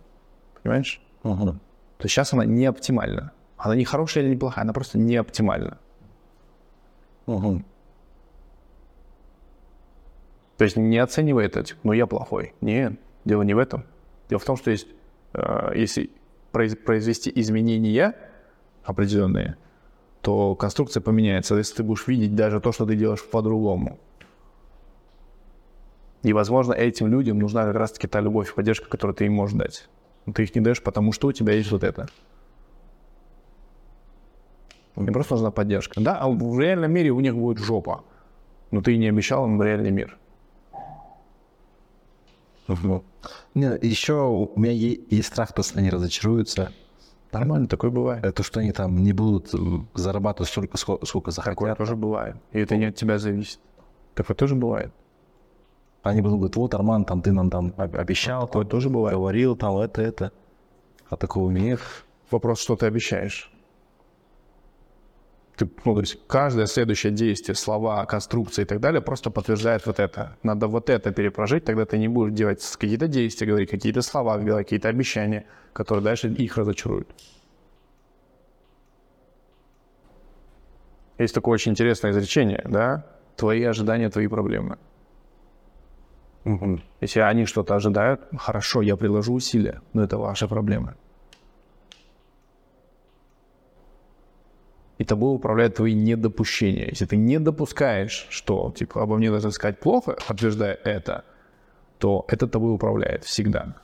[0.63, 1.01] Понимаешь?
[1.97, 3.31] То есть сейчас она не оптимальна.
[3.57, 5.79] Она не хорошая или не плохая, она просто не оптимальна.
[10.57, 12.53] То есть не оценивай это, типа, ну я плохой.
[12.61, 12.93] Нет,
[13.25, 13.83] дело не в этом.
[14.29, 14.87] Дело в том, что есть,
[15.33, 16.11] э, если
[16.53, 18.15] произ- произвести изменения
[18.83, 19.57] определенные,
[20.25, 23.99] то конструкция поменяется, если ты будешь видеть даже то, что ты делаешь по-другому.
[26.23, 29.55] И, возможно, этим людям нужна как раз-таки та любовь и поддержка, которую ты им можешь
[29.55, 29.87] дать.
[30.25, 32.07] Но ты их не даешь, потому что у тебя есть вот это.
[34.95, 36.01] Им просто нужна поддержка.
[36.01, 38.03] Да, а в реальном мире у них будет жопа.
[38.71, 40.17] Но ты не обещал им реальный мир.
[43.53, 46.71] Не, еще у меня есть страх, то, что они разочаруются.
[47.39, 48.23] Нормально, такое бывает.
[48.23, 49.57] Это что они там не будут э,
[49.93, 51.77] зарабатывать столько, сколько, сколько Такое захотят.
[51.77, 52.35] тоже бывает.
[52.51, 53.59] И это не от тебя зависит.
[54.13, 54.91] Такое тоже бывает.
[56.03, 59.17] Они будут говорить, вот, Арман, там ты нам там об- обещал, Такое тоже бывает.
[59.17, 60.31] говорил, там это, это.
[61.09, 61.79] А такого нет.
[62.31, 63.51] Вопрос, что ты обещаешь.
[65.57, 69.99] Ты, ну, то есть каждое следующее действие, слова, конструкции и так далее просто подтверждает вот
[69.99, 70.35] это.
[70.43, 74.65] Надо вот это перепрожить, тогда ты не будешь делать какие-то действия, говорить какие-то слова, делать
[74.65, 77.07] какие-то обещания, которые дальше их разочаруют.
[81.17, 83.05] Есть такое очень интересное изречение, да?
[83.37, 84.77] Твои ожидания, твои проблемы.
[87.01, 90.95] Если они что-то ожидают, хорошо, я приложу усилия, но это ваша проблема.
[94.97, 96.87] И тобой управляют твои недопущения.
[96.87, 101.25] Если ты не допускаешь, что типа обо мне должны сказать плохо, подтверждая это,
[101.97, 103.75] то это тобой управляет всегда.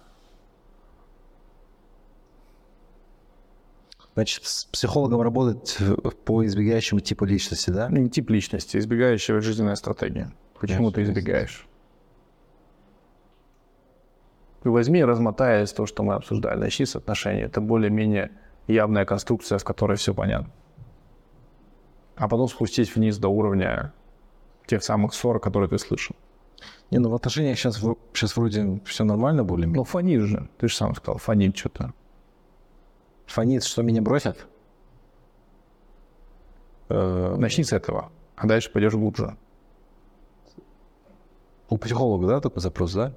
[4.14, 5.78] Значит, с психологом работать
[6.26, 7.88] по избегающему типу личности, да?
[7.89, 10.32] Ну, Не тип личности, избегающая жизненная стратегия.
[10.59, 11.66] Почему ты избегаешь?
[14.64, 16.59] Ты возьми и размотай из того, что мы обсуждали.
[16.59, 17.41] Начни с отношений.
[17.41, 18.32] Это более-менее
[18.68, 20.51] явная конструкция, в которой все понятно.
[22.16, 23.93] А потом спустись вниз до уровня
[24.68, 26.16] тех самых ссор, которые ты слышал.
[26.91, 27.78] Не, ну в отношениях сейчас,
[28.14, 29.78] сейчас вроде все нормально более-менее.
[29.78, 30.49] Ну, фонит же.
[30.57, 31.93] Ты же сам сказал, фонит что-то.
[33.28, 34.45] Фонит, что меня бросят?
[36.89, 39.38] Э, Начни с этого, а дальше пойдешь глубже.
[41.70, 43.14] У психолога, да, такой запрос, да?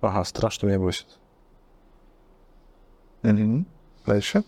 [0.00, 1.18] Ага, страх, что меня бросят.
[4.06, 4.44] Дальше.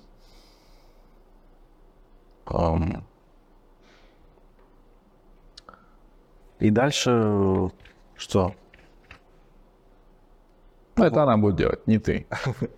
[2.47, 3.05] Ам.
[6.65, 7.69] И дальше э,
[8.17, 8.55] что?
[10.97, 12.27] Ну, это она будет делать, не ты.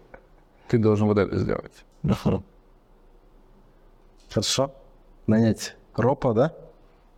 [0.68, 1.84] Ты должен вот это сделать.
[4.28, 4.74] Хорошо.
[5.28, 6.52] Нанять ропа, да?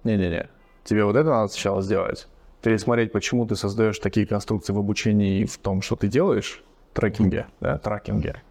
[0.04, 0.50] Не-не-не.
[0.84, 2.28] Тебе вот это надо сначала сделать.
[2.60, 6.62] Пересмотреть, почему ты создаешь такие конструкции в обучении и в том, что ты делаешь,
[6.92, 8.42] трекинге, да, трекинге.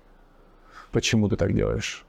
[0.91, 2.03] Почему ты так делаешь?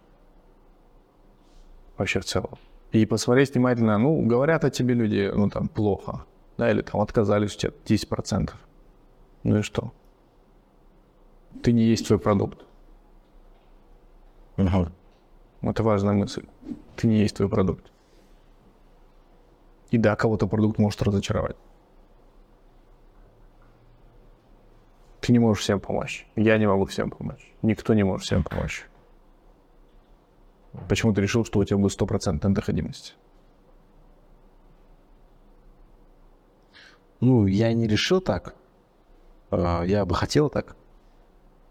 [1.98, 2.58] Вообще в целом.
[2.92, 6.24] И посмотреть внимательно, ну, говорят о тебе люди, ну, там, плохо,
[6.56, 8.50] да, или там отказались у тебя 10%.
[9.42, 9.92] Ну и что?
[11.62, 12.64] Ты не есть твой продукт.
[15.60, 16.46] Это важная мысль.
[16.96, 17.92] Ты не есть твой продукт.
[19.90, 21.56] И да, кого-то продукт может разочаровать.
[25.20, 26.26] Ты не можешь всем помочь.
[26.36, 27.52] Я не могу всем помочь.
[27.62, 28.86] Никто не может всем помочь.
[30.88, 33.16] Почему ты решил, что у тебя будет стопроцентная доходимость?
[37.20, 38.54] Ну, я не решил так.
[39.50, 40.76] А, Я бы хотел так.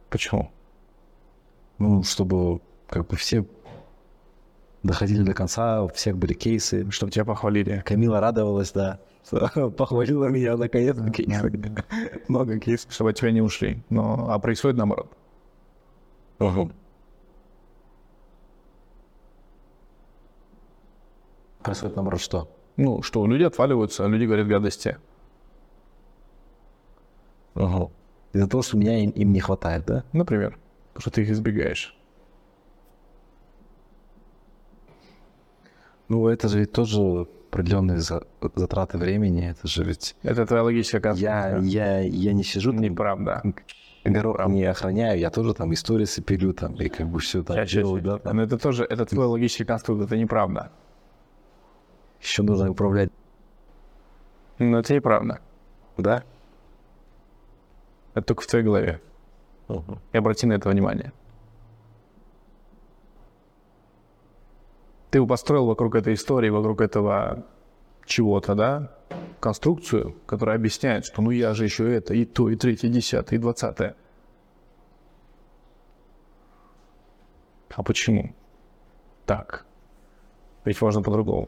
[0.10, 0.52] Почему?
[1.78, 3.45] Ну, чтобы как бы все
[4.84, 6.89] доходили до конца, у всех были кейсы.
[6.91, 7.82] Чтобы тебя похвалили.
[7.86, 9.00] Камила радовалась, да.
[9.78, 11.52] Похвалила меня наконец-то кейсы.
[12.28, 12.91] Много кейсов.
[12.91, 13.84] Чтобы от тебя не ушли.
[13.89, 15.12] Но, а происходит наоборот.
[21.68, 22.49] Происходит наоборот что?
[22.78, 24.97] Ну, что люди отваливаются, а люди говорят гадости.
[27.55, 27.89] Ага.
[28.34, 30.03] Из-за того, что меня им, им не хватает, да?
[30.13, 30.57] Например.
[30.93, 31.95] Потому что ты их избегаешь.
[36.09, 38.24] Ну, это же ведь тоже определенные за-
[38.55, 39.49] затраты времени.
[39.49, 40.15] Это же ведь...
[40.24, 41.59] Это твоя логическая Я, конструкция.
[41.61, 43.41] я, я не сижу, там, Неправда.
[44.05, 47.63] горох не охраняю, я тоже там истории пилю там, и как бы все там Я-
[47.63, 48.38] я- делаю, да, там.
[48.38, 50.72] Но это тоже, это твой логический конструкт, это неправда.
[52.28, 53.09] Еще нужно управлять,
[54.59, 55.39] Но это неправда.
[55.95, 56.25] да?
[58.13, 59.01] Это только в твоей голове.
[60.11, 61.13] И обрати на это внимание.
[65.09, 67.45] Ты построил вокруг этой истории, вокруг этого
[68.05, 68.91] чего-то, да,
[69.39, 73.39] конструкцию, которая объясняет, что ну я же еще это, и то, и третье, и десятое,
[73.39, 73.95] и двадцатое.
[77.69, 78.36] А почему?
[79.25, 79.65] Так.
[80.65, 81.47] Ведь можно по-другому.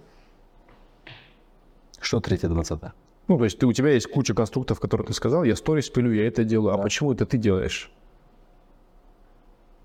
[2.02, 2.93] Что третье, двадцатое?
[3.28, 6.12] Ну, то есть ты, у тебя есть куча конструктов, которые ты сказал, я сторис пилю,
[6.12, 6.74] я это делаю.
[6.74, 7.91] А почему это ты делаешь?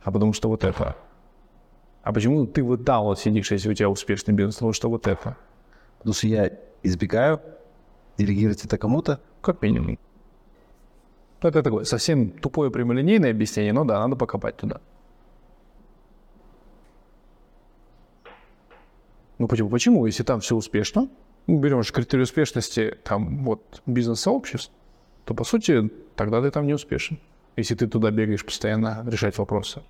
[0.03, 0.97] А потому что вот это.
[2.03, 4.57] А почему ты вот там вот сидишь, если у тебя успешный бизнес?
[4.57, 5.37] Потому что вот это.
[5.99, 6.53] Потому что я
[6.83, 7.41] избегаю
[8.17, 9.21] делегировать это кому-то.
[9.41, 9.99] Как минимум.
[11.41, 14.81] Это такое совсем тупое прямолинейное объяснение, но да, надо покопать туда.
[19.39, 19.69] Ну почему?
[19.69, 20.07] Почему?
[20.07, 21.09] Если там все успешно,
[21.47, 24.73] ну, берем же критерий успешности, там вот бизнес-сообществ,
[25.25, 27.19] то по сути тогда ты там не успешен.
[27.57, 29.83] Если ты туда бегаешь постоянно решать вопросы.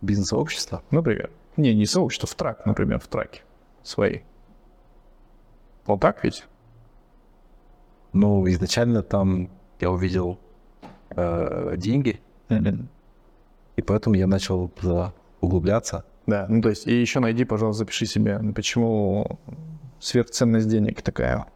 [0.00, 0.82] Бизнес-сообщество.
[0.90, 1.30] Например.
[1.56, 3.42] Не, не сообщество, в трак, например, в траке
[3.82, 4.20] свои.
[5.86, 6.46] Вот так ведь?
[8.12, 9.50] Ну, изначально там
[9.80, 10.38] я увидел
[11.10, 14.70] э, деньги, и поэтому я начал
[15.40, 16.04] углубляться.
[16.26, 19.38] Да, ну то есть, и еще найди, пожалуйста, запиши себе, почему
[20.00, 21.46] сверхценность денег такая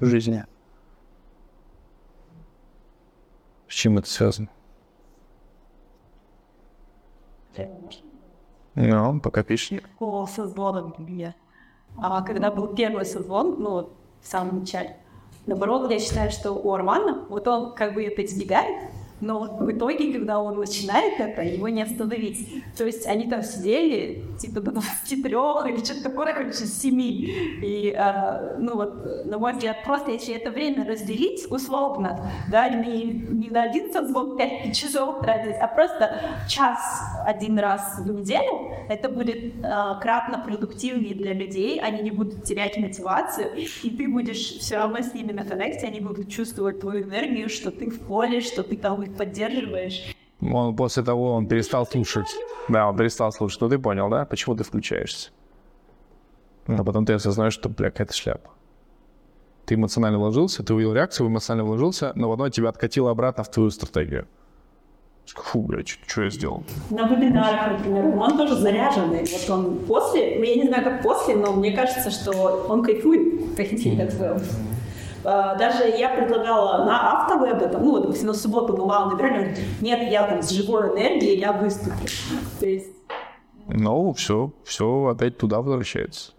[0.00, 0.46] в жизни.
[3.68, 4.48] С чем это связано?
[8.74, 9.82] Ну, пока пишешь.
[9.98, 11.34] по созвонам мне.
[11.96, 14.96] А когда был первый созвон, ну, вот в самом начале,
[15.46, 18.90] наоборот, я считаю, что у Армана, вот он как бы это избегает,
[19.22, 22.64] но в итоге, когда он начинает это, его не остановить.
[22.76, 27.00] То есть они там сидели, типа, до 23 или что-то такое, короче, с 7.
[27.00, 33.04] И, а, ну вот, на мой взгляд, просто если это время разделить условно, да, не,
[33.04, 36.80] не на один созвон 5 часов тратить, а просто час
[37.24, 42.76] один раз в неделю, это будет а, кратно продуктивнее для людей, они не будут терять
[42.76, 43.52] мотивацию,
[43.84, 47.70] и ты будешь все равно с ними на коннекте, они будут чувствовать твою энергию, что
[47.70, 50.14] ты в поле, что ты там поддерживаешь.
[50.40, 52.26] Он после того он перестал слушать.
[52.68, 53.60] Да, он перестал слушать.
[53.60, 54.24] Ну ты понял, да?
[54.24, 55.30] Почему ты включаешься?
[56.66, 58.50] А потом ты осознаешь, что, бля, какая-то шляпа.
[59.64, 63.50] Ты эмоционально вложился, ты увидел реакцию, эмоционально вложился, но в одно тебя откатило обратно в
[63.50, 64.26] твою стратегию.
[65.26, 66.64] Фу, бля, что я сделал?
[66.90, 69.20] На вебинарах, например, он тоже заряженный.
[69.20, 73.56] Вот он после, ну, я не знаю, как после, но мне кажется, что он кайфует,
[73.56, 73.68] так.
[74.20, 74.38] А,
[75.22, 80.26] Даже я предлагала на автовебе, там, ну, вот, допустим, на субботу бывало, набирали, нет, я
[80.26, 82.08] там с живой энергией, я выступлю.
[82.58, 82.92] То есть
[83.68, 86.32] Ну, все, все опять туда возвращается.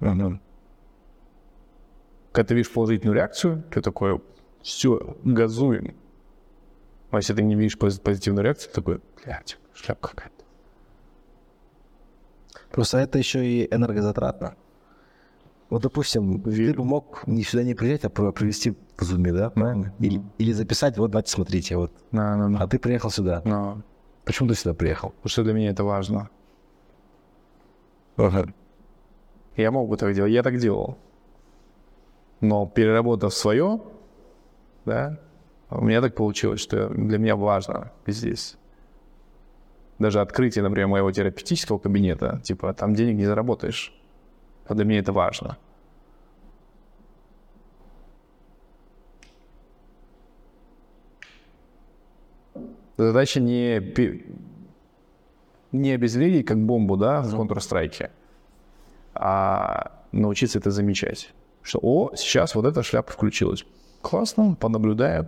[0.00, 0.38] Когда
[2.48, 4.20] ты видишь положительную реакцию, ты такой,
[4.62, 5.94] все, газуем.
[7.10, 10.44] А если ты не видишь пози- позитивную реакцию, ты такой, блядь, шляпа какая-то.
[12.70, 14.54] Просто это еще и энергозатратно.
[15.72, 19.48] Вот, допустим, ты бы мог не сюда не приезжать, а про- провести в зуме, да,
[19.48, 19.94] правильно?
[20.00, 21.90] Или, или записать, вот, давайте, смотрите, вот.
[22.10, 22.62] На, на, на.
[22.62, 23.40] А ты приехал сюда.
[23.46, 23.80] Но,
[24.26, 25.08] Почему ты сюда приехал?
[25.12, 26.28] потому что для меня это важно.
[29.56, 30.98] Я мог бы так делать, я так делал.
[32.42, 33.80] Но переработав свое,
[34.84, 35.18] да,
[35.70, 38.58] у меня так получилось, что для меня важно здесь.
[39.98, 43.98] Даже открытие, например, моего терапевтического кабинета, типа, там денег не заработаешь.
[44.66, 45.58] А для меня это важно.
[52.96, 53.80] Задача не,
[55.72, 58.10] не обезвредить как бомбу, да, в Counter-Strike,
[59.14, 61.32] а научиться это замечать.
[61.62, 63.64] Что, о, сейчас вот эта шляпа включилась.
[64.02, 65.26] Классно, понаблюдаю.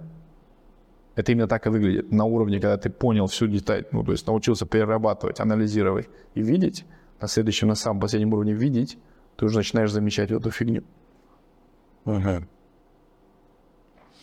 [1.15, 2.11] Это именно так и выглядит.
[2.11, 6.85] На уровне, когда ты понял всю деталь, ну, то есть научился перерабатывать, анализировать и видеть,
[7.21, 8.99] на следующем, на самом последнем уровне видеть,
[9.37, 10.83] ты уже начинаешь замечать эту фигню.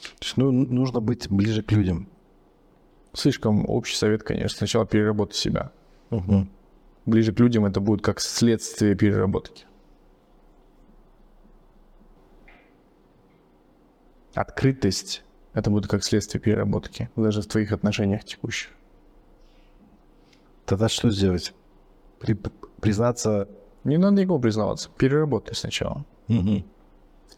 [0.01, 2.07] То есть, ну, нужно быть ближе к людям.
[3.13, 4.57] Слишком общий совет, конечно.
[4.57, 5.71] Сначала переработать себя.
[7.05, 9.65] Ближе к людям это будет как следствие переработки.
[14.33, 18.69] Открытость— это будет как следствие переработки, даже в твоих отношениях текущих.
[20.65, 21.53] Тогда что сделать?
[22.19, 22.37] При-
[22.79, 23.49] признаться...
[23.83, 24.89] Не надо никому признаваться.
[24.97, 26.05] Переработай сначала.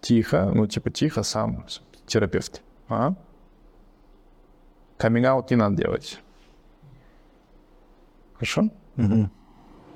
[0.01, 1.65] Тихо, ну типа тихо сам
[2.05, 2.61] терапевт.
[2.89, 3.13] А?
[4.97, 6.19] Каминг не надо делать.
[8.33, 8.69] Хорошо?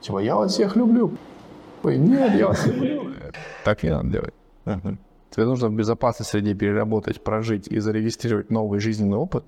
[0.01, 1.11] Типа, я вас всех люблю.
[1.83, 3.03] Ой, нет, я вас люблю.
[3.63, 4.33] Так не надо делать.
[5.29, 9.43] Тебе нужно в безопасной среде переработать, прожить и зарегистрировать новый жизненный опыт.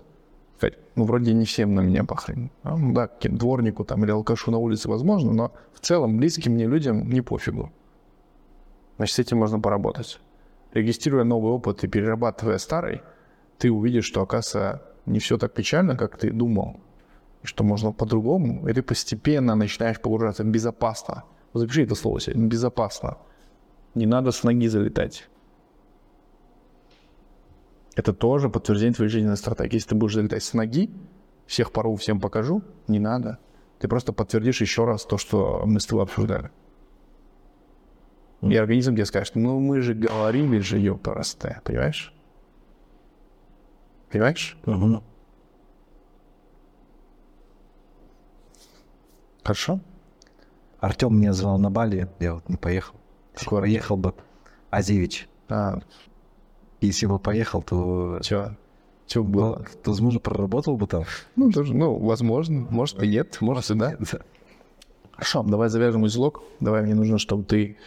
[0.60, 2.52] Сказать, ну, вроде не всем на меня похрен.
[2.64, 6.68] А, ну да, дворнику там или алкашу на улице возможно, но в целом близким мне
[6.68, 7.72] людям не пофигу.
[8.98, 10.20] Значит, с этим можно поработать.
[10.74, 13.02] Регистрируя новый опыт и перерабатывая старый,
[13.58, 16.82] ты увидишь, что, оказывается, не все так печально, как ты думал.
[17.42, 18.68] И что можно по-другому.
[18.68, 21.24] И ты постепенно начинаешь погружаться безопасно.
[21.54, 22.36] Запиши это слово себе.
[22.36, 23.18] Безопасно.
[23.96, 25.30] Не надо с ноги залетать.
[28.00, 29.76] Это тоже подтверждение твоей жизненной стратегии.
[29.76, 30.90] Если ты будешь залетать с ноги,
[31.46, 33.40] всех порву, всем покажу, не надо.
[33.80, 36.50] Ты просто подтвердишь еще раз то, что мы с тобой обсуждали.
[38.42, 42.14] И организм тебе скажет, ну мы же говорили же, ёпарасте, понимаешь?
[44.10, 44.58] Понимаешь?
[49.44, 49.82] Хорошо?
[50.80, 52.96] Артем меня звал на Бали, я вот не поехал.
[53.34, 54.14] Если Какой поехал бы
[54.70, 55.28] Азевич.
[55.50, 55.82] А,
[56.82, 58.56] Если бы поехал, то, чё?
[59.08, 59.66] Чё было?
[59.84, 61.04] то возможно, проработал бы там.
[61.36, 63.98] Ну, тоже, ну, возможно, может и нет, может и да.
[65.14, 66.44] Хорошо, давай завяжем узелок.
[66.60, 67.78] Давай, мне нужно, чтобы ты...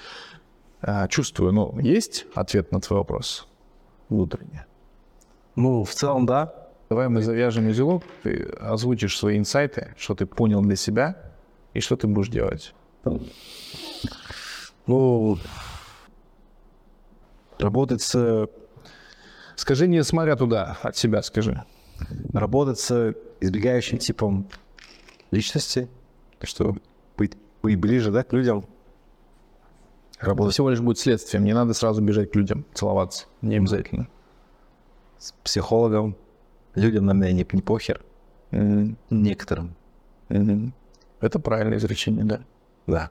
[0.83, 3.47] а, чувствую, ну, есть ответ на твой вопрос?
[4.13, 4.67] внутреннее.
[5.57, 6.55] Ну, в целом, да.
[6.89, 11.17] Давай мы завяжем узелок, ты озвучишь свои инсайты, что ты понял для себя
[11.73, 12.75] и что ты будешь делать.
[14.87, 15.39] Ну,
[17.59, 18.47] работать с,
[19.57, 21.63] Скажи, не смотря туда, от себя скажи.
[22.33, 24.49] работать с избегающим типом
[25.31, 25.89] личности,
[26.43, 26.77] что
[27.17, 28.65] быть, быть ближе, да, к людям.
[30.17, 34.09] Это Работать всего лишь будет следствием, не надо сразу бежать к людям, целоваться, не обязательно.
[35.19, 36.17] с психологом.
[36.75, 38.03] Людям на меня не, не похер.
[39.11, 39.75] Некоторым,
[40.29, 40.73] Мгм.
[41.21, 42.41] Это правильное изречение, да.
[42.87, 43.11] да.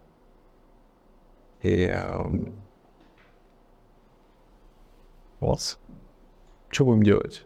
[1.62, 2.54] И эм,
[5.40, 5.78] вот.
[6.72, 7.46] Что будем делать?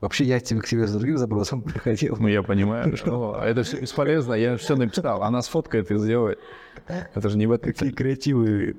[0.00, 2.16] Вообще я тебе к тебе с другим запросом приходил.
[2.18, 2.96] Ну, я понимаю.
[2.96, 5.22] что это все бесполезно, я все написал.
[5.22, 6.38] Она сфоткает и сделает.
[6.86, 7.72] Это же не в этом.
[7.72, 8.76] Какие креативы.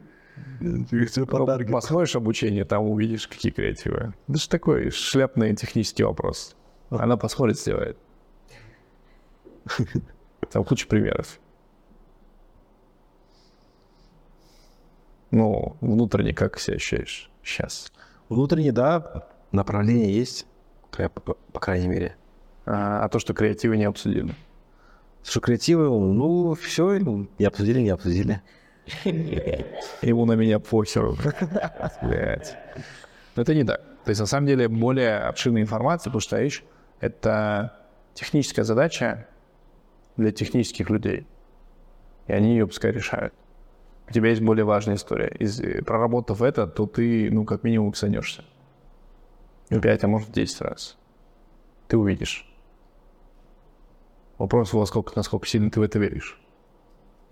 [1.08, 1.72] Все подарки.
[1.72, 4.14] Посмотришь обучение, там увидишь, какие креативы.
[4.28, 6.56] Это же такой шляпный технический вопрос.
[6.90, 7.98] Она посмотрит, сделает.
[10.52, 11.40] Там куча примеров.
[15.30, 17.92] Ну, внутренне как себя ощущаешь сейчас?
[18.28, 20.46] Внутренне, да, направление есть,
[20.92, 22.16] по, по- крайней мере.
[22.66, 24.34] А, а то, что креативы не обсудили.
[25.24, 28.42] Что креативы, ну, все, не обсудили, не обсудили.
[30.02, 31.16] Ему на меня похеру.
[32.02, 32.58] Блядь.
[33.36, 33.82] Но это не так.
[34.04, 36.64] То есть, на самом деле, более обширная информация, потому что речь—
[37.00, 37.78] это
[38.14, 39.28] техническая задача
[40.18, 41.28] для технических людей.
[42.28, 43.34] И они ее пускай решают.
[44.10, 45.28] У тебя есть более важная история.
[45.40, 48.44] Из, проработав это, то ты, ну, как минимум, ксанешься.
[49.72, 50.98] В 5, а может, в 10 раз.
[51.88, 52.46] Ты увидишь.
[54.38, 56.40] Вопрос, во сколько, насколько сильно ты в это веришь.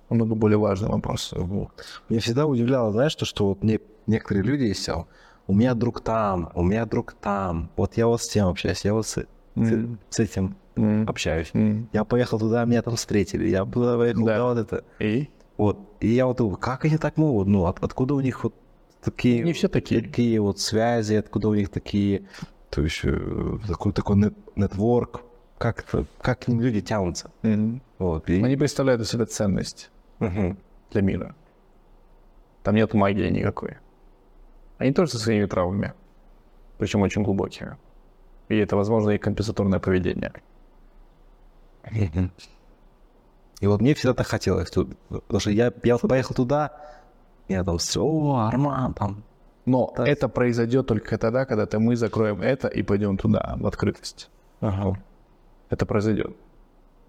[0.10, 1.34] Намного более важный вопрос.
[2.10, 4.90] Меня всегда удивляло, знаешь, то, что вот мне некоторые люди есть,
[5.48, 8.94] у меня друг там, у меня друг там, вот я вот с тем общаюсь, я
[8.94, 9.26] вот с, с-
[9.56, 9.99] Мгм.
[10.10, 11.07] с этим М.
[11.10, 11.49] общаюсь.
[11.53, 11.90] М.
[11.94, 14.38] Я поехал туда, меня там встретили, я туда поехал, Да.
[14.38, 14.84] да, вот это.
[14.99, 15.30] И?
[15.57, 15.78] Вот.
[15.99, 17.48] И я вот думаю, как они так могут?
[17.48, 18.53] Ну, от- откуда у них вот
[19.04, 19.44] такие...
[19.44, 20.02] Не все такие.
[20.02, 22.24] Такие вот связи, откуда у них такие...
[22.70, 25.22] То есть э, такой, такой нет- нетворк.
[25.58, 25.86] Как,
[26.22, 27.32] как к ним люди тянутся.
[27.42, 27.82] Мгм.
[27.98, 28.30] Вот.
[28.30, 29.90] И- Они представляют из себя ценность
[30.20, 30.58] Мгм.
[30.92, 31.36] для мира.
[32.64, 33.78] Там нет магии никакой.
[34.78, 35.94] Они тоже со своими травмами,
[36.78, 37.76] причем очень глубокими.
[38.48, 40.32] И это, возможно, и компенсаторное поведение.
[41.92, 42.32] Мгм.
[43.62, 44.70] И вот мне всегда так хотелось.
[44.70, 46.72] Потому что я, я поехал туда,
[47.50, 49.24] я там все, о, Арман, там.
[49.66, 54.30] Но это произойдет только тогда, когда -то мы закроем это и пойдем туда, в открытость.
[54.62, 54.98] Ага.
[55.70, 56.36] Это произойдет.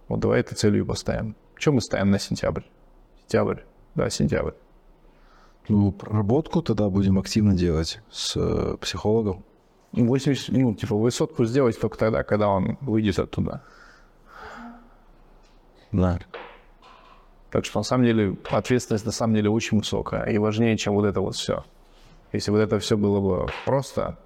[0.08, 1.36] Вот давай это целью поставим.
[1.54, 2.62] Что мы ставим на сентябрь?
[3.22, 3.60] Сентябрь.
[3.94, 4.52] Да, сентябрь.
[5.68, 9.44] Ну, проработку тогда будем активно делать с э, психологом.
[9.92, 13.62] 80, ну, типа, высотку сделать только тогда, когда он выйдет оттуда.
[15.92, 16.18] Да.
[17.50, 21.04] Так что, на самом деле, ответственность на самом деле очень высокая и важнее, чем вот
[21.04, 21.64] это вот все.
[22.32, 24.18] Если вот это все было бы просто,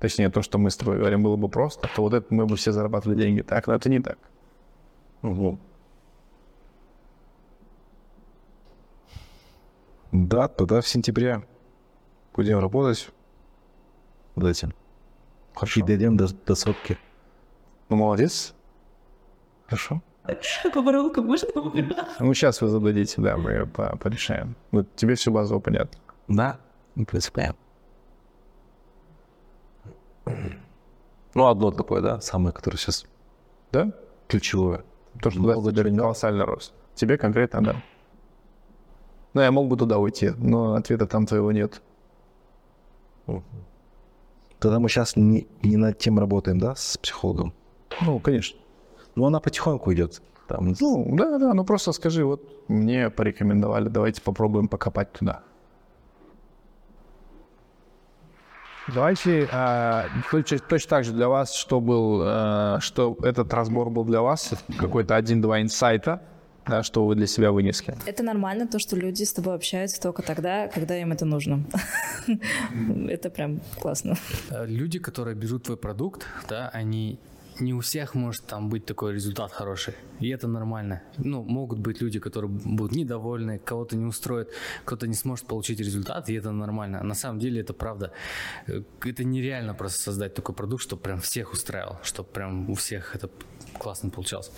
[0.00, 2.56] точнее, то, что мы с тобой говорим, было бы просто, то вот это мы бы
[2.56, 4.18] все зарабатывали деньги так, но это не так.
[5.22, 5.58] Угу.
[10.12, 11.46] Да, тогда в сентябре
[12.34, 13.10] будем работать
[14.34, 14.74] над этим.
[15.76, 16.98] И дойдем до, до сотки.
[17.88, 18.54] Ну, молодец.
[19.66, 20.02] Хорошо.
[20.74, 21.48] Поворотка можно?
[22.20, 24.54] Ну, сейчас вы зададите, да, мы по- порешаем.
[24.72, 25.98] Вот тебе все базово понятно.
[26.28, 26.58] Да,
[26.94, 27.54] в принципе.
[31.34, 33.04] Ну, одно такое, да, самое, которое сейчас
[33.72, 33.92] Да?
[34.28, 34.84] ключевое.
[35.22, 35.98] То, что Много даст тебе чего.
[36.02, 36.72] колоссальный рост.
[36.94, 37.76] Тебе конкретно, да.
[39.34, 41.82] Ну, я мог бы туда уйти, но ответа там твоего нет.
[44.58, 47.52] Тогда мы сейчас не, не над тем работаем, да, с психологом.
[48.00, 48.58] Ну, конечно.
[49.16, 50.22] Ну, она потихоньку идет.
[50.46, 55.42] Там, Ну, да, да, ну просто скажи, вот мне порекомендовали, давайте попробуем покопать туда.
[58.94, 64.04] Давайте а, точно, точно так же для вас, что был, а, что этот разбор был
[64.04, 66.22] для вас, какой-то один-два инсайта,
[66.64, 67.96] да, что вы для себя вынесли.
[68.06, 71.64] Это нормально, то, что люди с тобой общаются только тогда, когда им это нужно.
[73.08, 74.14] Это прям классно.
[74.50, 77.18] Э, Люди, которые берут твой продукт, да, они
[77.60, 79.94] не у всех может там быть такой результат хороший.
[80.20, 81.02] И это нормально.
[81.18, 84.50] Ну, могут быть люди, которые будут недовольны, кого-то не устроит,
[84.84, 87.02] кто-то не сможет получить результат, и это нормально.
[87.02, 88.12] На самом деле это правда.
[88.66, 93.16] Э, Это нереально просто создать такой продукт, чтобы прям всех устраивал, чтобы прям у всех
[93.16, 93.30] это
[93.78, 94.50] классно получалось.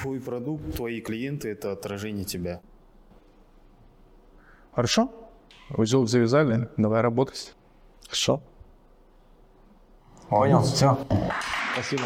[0.00, 2.60] Твой продукт, твои клиенты— это отражение тебя.
[4.72, 5.10] Хорошо?
[5.70, 7.54] Узел завязали, давай работать.
[8.04, 8.42] Хорошо.
[10.28, 10.98] Понял, все.
[11.74, 12.02] Спасибо.